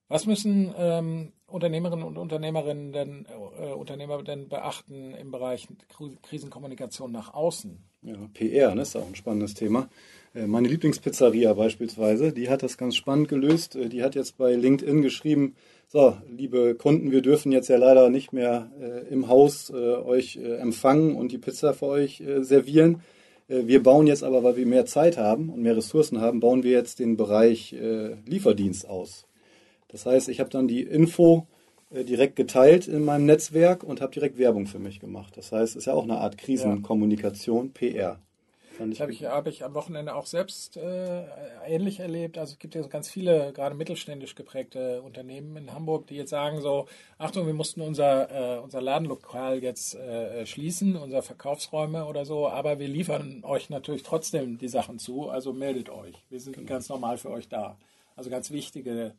Was 0.10 0.26
müssen 0.26 0.74
ähm, 0.76 1.32
Unternehmerinnen 1.45 2.04
und 2.04 2.17
Unternehmerinnen 2.17 2.91
denn, 2.91 3.28
äh, 3.60 3.74
Unternehmer 3.74 4.24
denn 4.24 4.50
beachten 4.50 5.13
im 5.13 5.30
Bereich 5.30 5.67
Krisenkommunikation 6.24 7.12
nach 7.12 7.36
außen? 7.36 7.78
Ja, 8.02 8.15
PR, 8.34 8.74
ne, 8.74 8.82
ist 8.82 8.95
auch 8.95 9.08
ein 9.08 9.15
spannendes 9.15 9.54
Thema. 9.54 9.88
Äh, 10.34 10.48
meine 10.48 10.67
Lieblingspizzeria 10.67 11.54
beispielsweise, 11.54 12.34
die 12.34 12.50
hat 12.50 12.63
das 12.63 12.78
ganz 12.78 12.95
spannend 12.95 13.28
gelöst. 13.28 13.76
Äh, 13.76 13.89
die 13.89 14.04
hat 14.04 14.15
jetzt 14.15 14.38
bei 14.38 14.56
LinkedIn 14.56 15.04
geschrieben, 15.04 15.56
so, 15.88 16.17
liebe 16.30 16.76
Kunden, 16.76 17.12
wir 17.12 17.22
dürfen 17.22 17.52
jetzt 17.52 17.67
ja 17.67 17.78
leider 17.78 18.10
nicht 18.10 18.34
mehr 18.34 18.72
äh, 18.80 19.12
im 19.12 19.28
Haus 19.28 19.69
äh, 19.69 19.74
euch 19.74 20.38
äh, 20.38 20.58
empfangen 20.58 21.15
und 21.15 21.32
die 21.32 21.39
Pizza 21.39 21.74
für 21.74 21.88
euch 21.88 22.24
servieren. 22.41 23.02
Wir 23.48 23.82
bauen 23.82 24.06
jetzt 24.06 24.24
aber, 24.24 24.43
weil 24.43 24.58
wir 24.58 24.67
mehr 24.67 24.86
Zeit 24.86 25.17
haben 25.17 25.50
und 25.50 25.63
mehr 25.63 25.76
Ressourcen 25.76 26.22
haben, 26.22 26.39
bauen 26.39 26.62
wir 26.62 26.69
jetzt 26.69 27.00
den 27.00 27.17
Bereich 27.17 27.76
Lieferdienst 28.28 28.88
aus. 28.88 29.26
Das 29.89 30.06
heißt, 30.06 30.30
ich 30.30 30.39
habe 30.39 30.49
dann 30.49 30.67
die 30.67 30.82
Info 30.82 31.47
direkt 31.91 32.36
geteilt 32.36 32.88
in 32.88 33.04
meinem 33.04 33.25
Netzwerk 33.25 33.84
und 33.84 33.99
habe 34.02 34.13
direkt 34.13 34.38
Werbung 34.38 34.67
für 34.67 34.80
mich 34.80 34.99
gemacht. 34.99 35.36
Das 35.36 35.52
heißt, 35.52 35.71
es 35.71 35.75
ist 35.75 35.86
ja 35.86 35.93
auch 35.93 36.04
eine 36.04 36.19
Art 36.19 36.38
Krisenkommunikation, 36.38 37.67
ja. 37.67 37.71
PR. 37.73 38.19
Das 38.88 38.99
habe 39.02 39.12
ich, 39.12 39.25
hab 39.25 39.47
ich 39.47 39.63
am 39.63 39.73
Wochenende 39.73 40.15
auch 40.15 40.25
selbst 40.25 40.78
äh, 40.78 41.25
ähnlich 41.67 41.99
erlebt. 41.99 42.38
Also 42.38 42.54
es 42.54 42.60
gibt 42.60 42.75
ja 42.75 42.82
ganz 42.84 43.10
viele, 43.10 43.52
gerade 43.52 43.75
mittelständisch 43.75 44.36
geprägte 44.36 45.02
Unternehmen 45.02 45.58
in 45.58 45.73
Hamburg, 45.73 46.08
die 46.08 46.15
jetzt 46.15 46.30
sagen 46.30 46.62
so, 46.62 46.88
Achtung, 47.17 47.45
wir 47.45 47.54
mussten 47.54 47.82
unser, 47.82 48.58
äh, 48.58 48.60
unser 48.60 48.82
Ladenlokal 48.82 49.62
jetzt 49.62 49.95
äh, 49.95 50.45
schließen, 50.45 50.95
unser 50.95 51.21
Verkaufsräume 51.21 52.06
oder 52.06 52.25
so, 52.25 52.47
aber 52.47 52.80
wir 52.80 52.88
liefern 52.88 53.43
euch 53.43 53.69
natürlich 53.69 54.04
trotzdem 54.04 54.58
die 54.58 54.69
Sachen 54.69 54.97
zu, 54.97 55.30
also 55.30 55.52
meldet 55.52 55.89
euch. 55.89 56.15
Wir 56.30 56.39
sind 56.39 56.56
genau. 56.56 56.67
ganz 56.67 56.88
normal 56.88 57.17
für 57.17 57.32
euch 57.32 57.49
da. 57.49 57.78
Also 58.15 58.30
ganz 58.30 58.52
wichtige, 58.52 59.08
äh, 59.08 59.12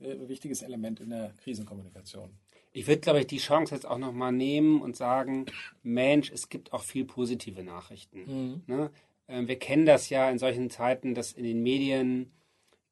wichtiges 0.00 0.62
Element 0.62 1.00
in 1.00 1.10
der 1.10 1.32
Krisenkommunikation. 1.42 2.30
Ich 2.72 2.86
würde, 2.86 3.00
glaube 3.00 3.20
ich, 3.20 3.26
die 3.26 3.38
Chance 3.38 3.74
jetzt 3.74 3.86
auch 3.86 3.98
nochmal 3.98 4.32
nehmen 4.32 4.80
und 4.80 4.96
sagen, 4.96 5.46
Mensch, 5.82 6.30
es 6.30 6.48
gibt 6.48 6.72
auch 6.72 6.82
viel 6.82 7.04
positive 7.04 7.62
Nachrichten. 7.64 8.20
Mhm. 8.26 8.62
Ne? 8.66 8.90
Ähm, 9.28 9.48
wir 9.48 9.58
kennen 9.58 9.86
das 9.86 10.08
ja 10.08 10.30
in 10.30 10.38
solchen 10.38 10.70
Zeiten, 10.70 11.14
dass 11.14 11.32
in 11.32 11.44
den 11.44 11.62
Medien 11.62 12.30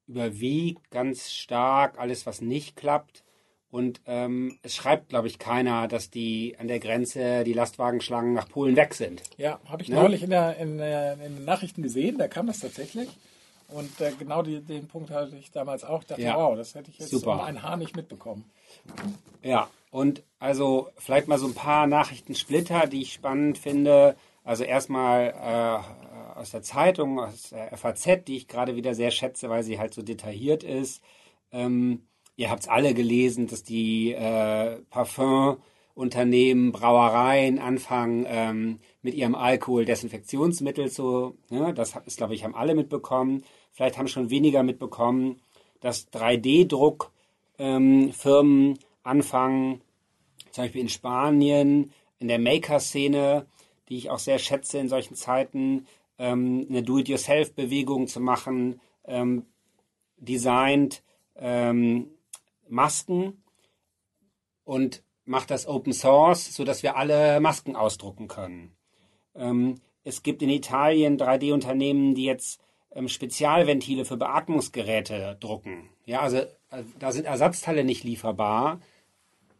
überwiegt 0.07 0.89
ganz 0.89 1.31
stark 1.31 1.99
alles, 1.99 2.25
was 2.25 2.41
nicht 2.41 2.75
klappt. 2.75 3.23
Und 3.71 4.01
ähm, 4.07 4.57
es 4.63 4.75
schreibt, 4.75 5.09
glaube 5.09 5.27
ich, 5.27 5.37
keiner, 5.37 5.87
dass 5.87 6.09
die 6.09 6.55
an 6.57 6.67
der 6.67 6.79
Grenze 6.79 7.43
die 7.43 7.53
Lastwagenschlangen 7.53 8.33
nach 8.33 8.49
Polen 8.49 8.75
weg 8.75 8.95
sind. 8.95 9.21
Ja, 9.37 9.59
habe 9.65 9.83
ich 9.83 9.89
ne? 9.89 9.95
neulich 9.95 10.23
in, 10.23 10.31
der, 10.31 10.57
in, 10.57 10.79
in, 10.79 11.35
den 11.35 11.45
Nachrichten 11.45 11.83
gesehen, 11.83 12.17
da 12.17 12.27
kam 12.27 12.47
das 12.47 12.59
tatsächlich. 12.59 13.07
Und 13.71 14.01
äh, 14.01 14.11
genau 14.17 14.41
die, 14.41 14.61
den 14.61 14.87
Punkt 14.87 15.11
hatte 15.11 15.35
ich 15.35 15.51
damals 15.51 15.83
auch. 15.83 16.03
Dachte, 16.03 16.21
ja. 16.21 16.35
wow, 16.35 16.55
das 16.55 16.75
hätte 16.75 16.89
ich 16.89 16.99
jetzt 16.99 17.11
Super. 17.11 17.33
um 17.33 17.39
ein 17.41 17.61
Haar 17.61 17.77
nicht 17.77 17.95
mitbekommen. 17.95 18.49
Ja, 19.43 19.69
und 19.91 20.23
also 20.39 20.89
vielleicht 20.97 21.27
mal 21.27 21.37
so 21.37 21.47
ein 21.47 21.53
paar 21.53 21.87
Nachrichtensplitter, 21.87 22.87
die 22.87 23.01
ich 23.01 23.13
spannend 23.13 23.57
finde. 23.57 24.15
Also 24.43 24.63
erstmal 24.63 25.33
äh, 25.39 26.39
aus 26.39 26.51
der 26.51 26.63
Zeitung, 26.63 27.19
aus 27.19 27.49
der 27.49 27.75
FAZ, 27.77 28.25
die 28.27 28.37
ich 28.37 28.47
gerade 28.47 28.75
wieder 28.75 28.95
sehr 28.95 29.11
schätze, 29.11 29.49
weil 29.49 29.63
sie 29.63 29.79
halt 29.79 29.93
so 29.93 30.01
detailliert 30.01 30.63
ist. 30.63 31.03
Ähm, 31.51 32.07
ihr 32.35 32.49
habt 32.49 32.61
es 32.61 32.67
alle 32.67 32.93
gelesen, 32.93 33.47
dass 33.47 33.63
die 33.63 34.13
äh, 34.13 34.81
Parfum-Unternehmen, 35.99 36.71
Brauereien 36.71 37.59
anfangen, 37.59 38.25
ähm, 38.27 38.79
mit 39.01 39.13
ihrem 39.13 39.35
Alkohol 39.35 39.85
Desinfektionsmittel 39.85 40.89
zu, 40.89 41.37
ne, 41.49 41.73
das 41.73 41.95
ist, 42.05 42.17
glaube 42.17 42.35
ich, 42.35 42.43
haben 42.43 42.55
alle 42.55 42.75
mitbekommen. 42.75 43.43
Vielleicht 43.71 43.97
haben 43.97 44.07
schon 44.07 44.29
weniger 44.29 44.63
mitbekommen, 44.63 45.41
dass 45.79 46.11
3D-Druck 46.11 47.11
ähm, 47.57 48.13
anfangen, 49.03 49.81
zum 50.51 50.63
Beispiel 50.63 50.81
in 50.81 50.89
Spanien, 50.89 51.91
in 52.19 52.27
der 52.27 52.39
Maker-Szene, 52.39 53.45
die 53.87 53.97
ich 53.97 54.09
auch 54.09 54.19
sehr 54.19 54.39
schätze 54.39 54.77
in 54.79 54.89
solchen 54.89 55.15
Zeiten, 55.15 55.87
ähm, 56.17 56.65
eine 56.69 56.83
Do-it-yourself-Bewegung 56.83 58.07
zu 58.07 58.19
machen, 58.19 58.81
ähm, 59.05 59.45
designt 60.17 61.01
ähm, 61.35 62.09
Masken 62.67 63.41
und 64.65 65.01
macht 65.29 65.51
das 65.51 65.67
Open 65.67 65.93
Source, 65.93 66.53
sodass 66.53 66.81
wir 66.81 66.97
alle 66.97 67.39
Masken 67.39 67.75
ausdrucken 67.75 68.27
können. 68.27 68.75
Ähm, 69.35 69.75
es 70.03 70.23
gibt 70.23 70.41
in 70.41 70.49
Italien 70.49 71.17
3D-Unternehmen, 71.17 72.15
die 72.15 72.25
jetzt 72.25 72.59
ähm, 72.91 73.07
Spezialventile 73.07 74.05
für 74.05 74.17
Beatmungsgeräte 74.17 75.37
drucken. 75.39 75.89
Ja, 76.05 76.21
also 76.21 76.37
äh, 76.37 76.83
da 76.97 77.11
sind 77.11 77.25
Ersatzteile 77.25 77.83
nicht 77.83 78.03
lieferbar. 78.03 78.79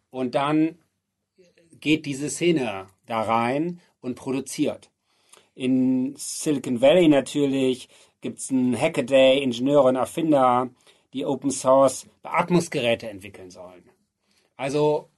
Und 0.10 0.34
dann 0.34 0.80
geht 1.80 2.08
diese 2.08 2.32
Szene 2.32 2.88
da 3.06 3.22
rein 3.22 3.80
und 4.02 4.16
produziert. 4.16 4.90
In 5.54 6.16
Silicon 6.18 6.82
Valley 6.82 7.08
natürlich 7.08 7.90
gibt 8.22 8.40
es 8.40 8.50
einen 8.50 8.76
Hackaday, 8.76 9.44
Ingenieure 9.44 9.90
und 9.90 9.98
Erfinder, 9.98 10.72
die 11.14 11.26
Open 11.26 11.52
Source 11.52 12.08
Beatmungsgeräte 12.24 13.08
entwickeln 13.08 13.52
sollen. 13.52 13.88
Also 14.58 15.10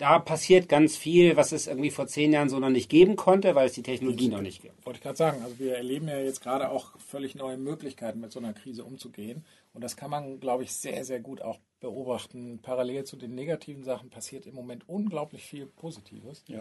da 0.00 0.18
passiert 0.18 0.66
ganz 0.70 0.96
viel, 0.96 1.36
was 1.36 1.52
es 1.52 1.66
irgendwie 1.66 1.90
vor 1.90 2.06
zehn 2.06 2.32
Jahren 2.32 2.48
so 2.48 2.58
noch 2.58 2.70
nicht 2.70 2.88
geben 2.88 3.16
konnte, 3.16 3.54
weil 3.54 3.66
es 3.66 3.74
die 3.74 3.82
Technologie 3.82 4.28
noch 4.28 4.40
nicht 4.40 4.62
gibt. 4.62 4.86
Wollte 4.86 4.96
ich 4.96 5.02
gerade 5.02 5.18
sagen. 5.18 5.42
Also 5.42 5.58
wir 5.58 5.76
erleben 5.76 6.08
ja 6.08 6.18
jetzt 6.18 6.40
gerade 6.40 6.70
auch 6.70 6.98
völlig 6.98 7.34
neue 7.34 7.58
Möglichkeiten, 7.58 8.18
mit 8.18 8.32
so 8.32 8.38
einer 8.38 8.54
Krise 8.54 8.82
umzugehen. 8.82 9.44
Und 9.74 9.84
das 9.84 9.96
kann 9.96 10.10
man, 10.10 10.40
glaube 10.40 10.62
ich, 10.62 10.72
sehr, 10.72 11.04
sehr 11.04 11.20
gut 11.20 11.42
auch 11.42 11.58
beobachten. 11.80 12.60
Parallel 12.62 13.04
zu 13.04 13.16
den 13.16 13.34
negativen 13.34 13.84
Sachen 13.84 14.08
passiert 14.08 14.46
im 14.46 14.54
Moment 14.54 14.88
unglaublich 14.88 15.44
viel 15.44 15.66
Positives, 15.66 16.44
ja. 16.48 16.60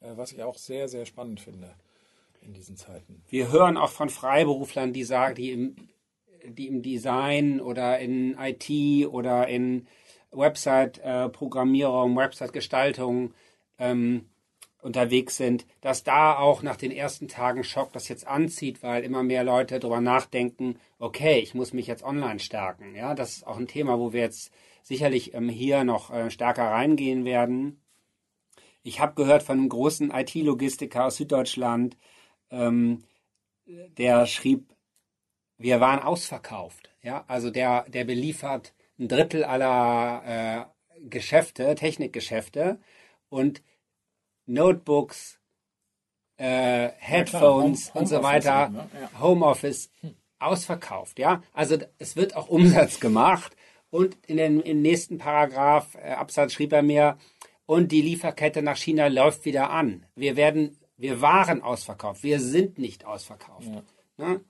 Äh, 0.00 0.16
was 0.16 0.32
ich 0.32 0.42
auch 0.42 0.58
sehr, 0.58 0.86
sehr 0.86 1.06
spannend 1.06 1.40
finde 1.40 1.70
in 2.42 2.52
diesen 2.52 2.76
Zeiten. 2.76 3.22
Wir 3.30 3.50
hören 3.50 3.78
auch 3.78 3.90
von 3.90 4.10
Freiberuflern, 4.10 4.92
die 4.92 5.04
sagen, 5.04 5.36
die 5.36 5.52
im, 5.52 5.76
die 6.46 6.66
im 6.66 6.82
Design 6.82 7.62
oder 7.62 7.98
in 7.98 8.36
IT 8.38 9.06
oder 9.06 9.48
in 9.48 9.86
Website-Programmierung, 10.36 12.14
äh, 12.14 12.16
Website-Gestaltung 12.16 13.34
ähm, 13.78 14.26
unterwegs 14.84 15.36
sind, 15.36 15.66
dass 15.80 16.04
da 16.04 16.36
auch 16.36 16.62
nach 16.62 16.76
den 16.76 16.90
ersten 16.90 17.26
Tagen 17.26 17.64
Schock 17.64 17.92
das 17.92 18.08
jetzt 18.08 18.26
anzieht, 18.26 18.82
weil 18.82 19.02
immer 19.02 19.22
mehr 19.22 19.42
Leute 19.42 19.80
darüber 19.80 20.00
nachdenken, 20.00 20.78
okay, 20.98 21.38
ich 21.40 21.54
muss 21.54 21.72
mich 21.72 21.86
jetzt 21.86 22.04
online 22.04 22.38
stärken. 22.38 22.94
Ja, 22.94 23.14
das 23.14 23.36
ist 23.36 23.46
auch 23.46 23.56
ein 23.56 23.66
Thema, 23.66 23.98
wo 23.98 24.12
wir 24.12 24.20
jetzt 24.20 24.52
sicherlich 24.82 25.32
ähm, 25.34 25.48
hier 25.48 25.84
noch 25.84 26.10
äh, 26.10 26.30
stärker 26.30 26.64
reingehen 26.64 27.24
werden. 27.24 27.80
Ich 28.82 29.00
habe 29.00 29.14
gehört 29.14 29.42
von 29.42 29.58
einem 29.58 29.70
großen 29.70 30.10
IT-Logistiker 30.10 31.06
aus 31.06 31.16
Süddeutschland, 31.16 31.96
ähm, 32.50 33.04
der 33.66 34.26
schrieb, 34.26 34.74
wir 35.56 35.80
waren 35.80 36.00
ausverkauft. 36.00 36.90
Ja, 37.02 37.24
also 37.26 37.50
der, 37.50 37.88
der 37.88 38.04
beliefert 38.04 38.74
ein 38.98 39.08
Drittel 39.08 39.44
aller 39.44 40.68
äh, 40.96 41.00
Geschäfte, 41.08 41.74
Technikgeschäfte 41.74 42.78
und 43.28 43.62
Notebooks, 44.46 45.38
äh, 46.36 46.90
Headphones 46.98 47.88
ja, 47.88 47.94
Home, 47.94 48.00
und 48.00 48.06
so 48.06 48.22
weiter, 48.22 48.68
ne? 48.68 48.88
ja. 49.00 49.20
Homeoffice 49.20 49.90
ausverkauft. 50.38 51.18
Ja, 51.18 51.42
also 51.52 51.78
es 51.98 52.16
wird 52.16 52.36
auch 52.36 52.48
Umsatz 52.48 53.00
gemacht. 53.00 53.56
Und 53.90 54.16
in 54.26 54.38
den, 54.38 54.60
im 54.60 54.82
nächsten 54.82 55.18
Paragraph, 55.18 55.94
äh, 55.94 56.10
Absatz 56.10 56.52
schrieb 56.52 56.72
er 56.72 56.82
mir, 56.82 57.16
und 57.66 57.92
die 57.92 58.02
Lieferkette 58.02 58.60
nach 58.60 58.76
China 58.76 59.06
läuft 59.06 59.44
wieder 59.44 59.70
an. 59.70 60.04
Wir 60.14 60.36
werden, 60.36 60.78
wir 60.96 61.20
waren 61.20 61.62
ausverkauft. 61.62 62.22
Wir 62.22 62.40
sind 62.40 62.78
nicht 62.78 63.06
ausverkauft. 63.06 63.68
Ja. 64.18 64.28
Ne? 64.28 64.40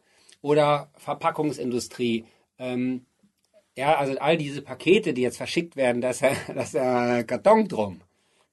Oder 0.40 0.90
Verpackungsindustrie. 0.96 2.24
Ähm, 2.59 3.07
ja, 3.77 3.97
also 3.97 4.19
all 4.19 4.37
diese 4.37 4.63
Pakete, 4.63 5.15
die 5.15 5.23
jetzt 5.23 5.37
verschickt 5.37 5.77
werden, 5.77 6.01
das 6.01 6.23
ist 6.55 6.75
ja 6.75 7.23
Karton 7.25 7.69
drum. 7.69 8.01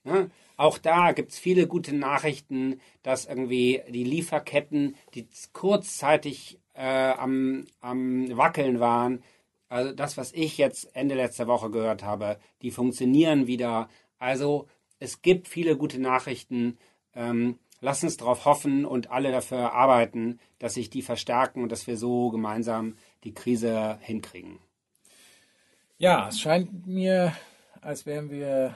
Ne? 0.04 0.30
Auch 0.58 0.78
da 0.78 1.12
gibt 1.12 1.32
es 1.32 1.40
viele 1.40 1.68
gute 1.68 1.96
Nachrichten, 1.96 2.80
dass 3.04 3.26
irgendwie 3.26 3.82
die 3.90 4.04
Lieferketten, 4.04 4.96
die 5.14 5.28
kurzzeitig 5.54 6.60
äh, 6.74 7.12
am, 7.12 7.66
am 7.82 8.38
Wackeln 8.38 8.80
waren, 8.80 9.24
also 9.72 9.94
das, 9.94 10.18
was 10.18 10.34
ich 10.34 10.58
jetzt 10.58 10.94
Ende 10.98 11.16
letzter 11.16 11.48
Woche 11.48 11.72
gehört 11.72 12.04
habe, 12.04 12.38
die 12.62 12.72
funktionieren 12.72 13.48
wieder. 13.48 13.88
Also 14.20 14.68
es 15.00 15.22
gibt 15.22 15.48
viele 15.48 15.78
gute 15.78 15.98
Nachrichten. 15.98 16.78
Ähm, 17.16 17.58
lass 17.80 18.04
uns 18.04 18.18
darauf 18.18 18.44
hoffen 18.44 18.84
und 18.84 19.12
alle 19.12 19.32
dafür 19.32 19.72
arbeiten, 19.72 20.40
dass 20.60 20.74
sich 20.74 20.90
die 20.90 21.02
verstärken 21.02 21.64
und 21.64 21.72
dass 21.72 21.88
wir 21.88 21.96
so 21.96 22.32
gemeinsam 22.32 22.98
die 23.24 23.34
Krise 23.34 23.98
hinkriegen. 24.02 24.60
Ja, 26.02 26.30
es 26.30 26.40
scheint 26.42 26.88
mir, 26.88 27.32
als 27.80 28.08
wären 28.08 28.32
wir 28.32 28.76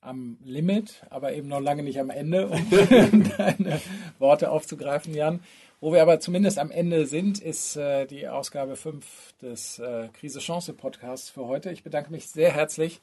am 0.00 0.38
Limit, 0.42 1.04
aber 1.08 1.32
eben 1.32 1.46
noch 1.46 1.60
lange 1.60 1.84
nicht 1.84 2.00
am 2.00 2.10
Ende, 2.10 2.48
um 2.48 2.68
deine 3.38 3.80
Worte 4.18 4.50
aufzugreifen, 4.50 5.14
Jan. 5.14 5.38
Wo 5.80 5.92
wir 5.92 6.02
aber 6.02 6.18
zumindest 6.18 6.58
am 6.58 6.72
Ende 6.72 7.06
sind, 7.06 7.40
ist 7.40 7.76
äh, 7.76 8.06
die 8.06 8.26
Ausgabe 8.26 8.74
5 8.74 9.34
des 9.40 9.78
äh, 9.78 10.08
Krise-Chance-Podcasts 10.14 11.30
für 11.30 11.46
heute. 11.46 11.70
Ich 11.70 11.84
bedanke 11.84 12.10
mich 12.10 12.26
sehr 12.26 12.50
herzlich 12.50 13.00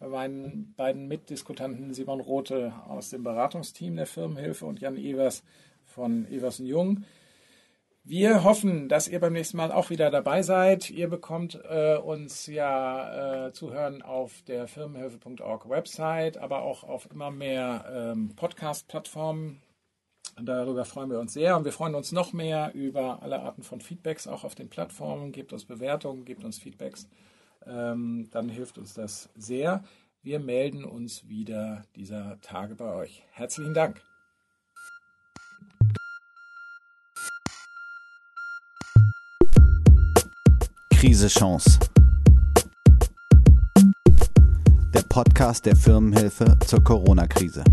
bei 0.00 0.08
meinen 0.08 0.74
beiden 0.76 1.06
Mitdiskutanten 1.06 1.94
Simon 1.94 2.18
Rote 2.18 2.72
aus 2.88 3.10
dem 3.10 3.22
Beratungsteam 3.22 3.94
der 3.94 4.06
Firmenhilfe 4.06 4.66
und 4.66 4.80
Jan 4.80 4.96
Evers 4.96 5.44
von 5.84 6.26
Evers 6.28 6.58
Jung. 6.58 7.04
Wir 8.04 8.42
hoffen, 8.42 8.88
dass 8.88 9.06
ihr 9.06 9.20
beim 9.20 9.32
nächsten 9.32 9.56
Mal 9.56 9.70
auch 9.70 9.90
wieder 9.90 10.10
dabei 10.10 10.42
seid. 10.42 10.90
Ihr 10.90 11.08
bekommt 11.08 11.60
äh, 11.68 11.96
uns 11.96 12.46
ja 12.46 13.46
äh, 13.46 13.52
zu 13.52 13.72
hören 13.72 14.02
auf 14.02 14.42
der 14.48 14.66
firmenhilfe.org 14.66 15.68
Website, 15.68 16.36
aber 16.36 16.62
auch 16.62 16.82
auf 16.82 17.08
immer 17.12 17.30
mehr 17.30 17.84
ähm, 18.12 18.34
Podcast-Plattformen. 18.34 19.62
Darüber 20.40 20.84
freuen 20.84 21.10
wir 21.10 21.20
uns 21.20 21.32
sehr 21.32 21.56
und 21.56 21.64
wir 21.64 21.72
freuen 21.72 21.94
uns 21.94 22.10
noch 22.10 22.32
mehr 22.32 22.72
über 22.74 23.22
alle 23.22 23.40
Arten 23.40 23.62
von 23.62 23.80
Feedbacks, 23.80 24.26
auch 24.26 24.42
auf 24.42 24.56
den 24.56 24.68
Plattformen. 24.68 25.30
Gebt 25.30 25.52
uns 25.52 25.64
Bewertungen, 25.64 26.24
gebt 26.24 26.42
uns 26.42 26.58
Feedbacks. 26.58 27.08
Ähm, 27.66 28.28
dann 28.32 28.48
hilft 28.48 28.78
uns 28.78 28.94
das 28.94 29.28
sehr. 29.36 29.84
Wir 30.22 30.40
melden 30.40 30.84
uns 30.84 31.28
wieder 31.28 31.84
dieser 31.94 32.40
Tage 32.40 32.74
bei 32.74 32.94
euch. 32.94 33.22
Herzlichen 33.30 33.74
Dank. 33.74 34.02
Krise 41.02 41.26
Chance. 41.26 41.80
Der 44.94 45.02
Podcast 45.08 45.66
der 45.66 45.74
Firmenhilfe 45.74 46.56
zur 46.64 46.84
Corona-Krise. 46.84 47.64